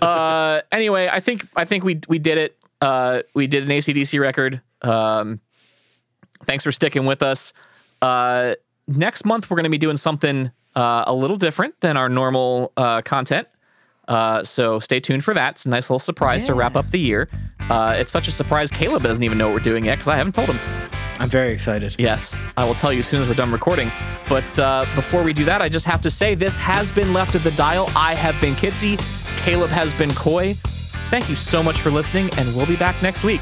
[0.02, 2.58] uh anyway, I think I think we we did it.
[2.82, 4.62] Uh we did an ACDC record.
[4.84, 5.42] Um
[6.46, 7.54] thanks for sticking with us.
[8.02, 8.56] Uh
[8.88, 12.74] next month we're going to be doing something uh a little different than our normal
[12.78, 13.48] uh content.
[14.06, 15.52] Uh, so stay tuned for that.
[15.52, 17.30] It's a nice little surprise to wrap up the year.
[17.70, 18.70] Uh, it's such a surprise.
[18.70, 20.60] Caleb doesn't even know what we're doing yet because I haven't told him.
[21.20, 21.96] I'm very excited.
[21.98, 23.92] Yes, I will tell you as soon as we're done recording.
[24.28, 27.34] But uh, before we do that, I just have to say this has been Left
[27.36, 27.90] of the Dial.
[27.96, 28.98] I have been Kitsy.
[29.46, 30.56] Caleb has been Coy.
[31.10, 33.42] Thank you so much for listening, and we'll be back next week.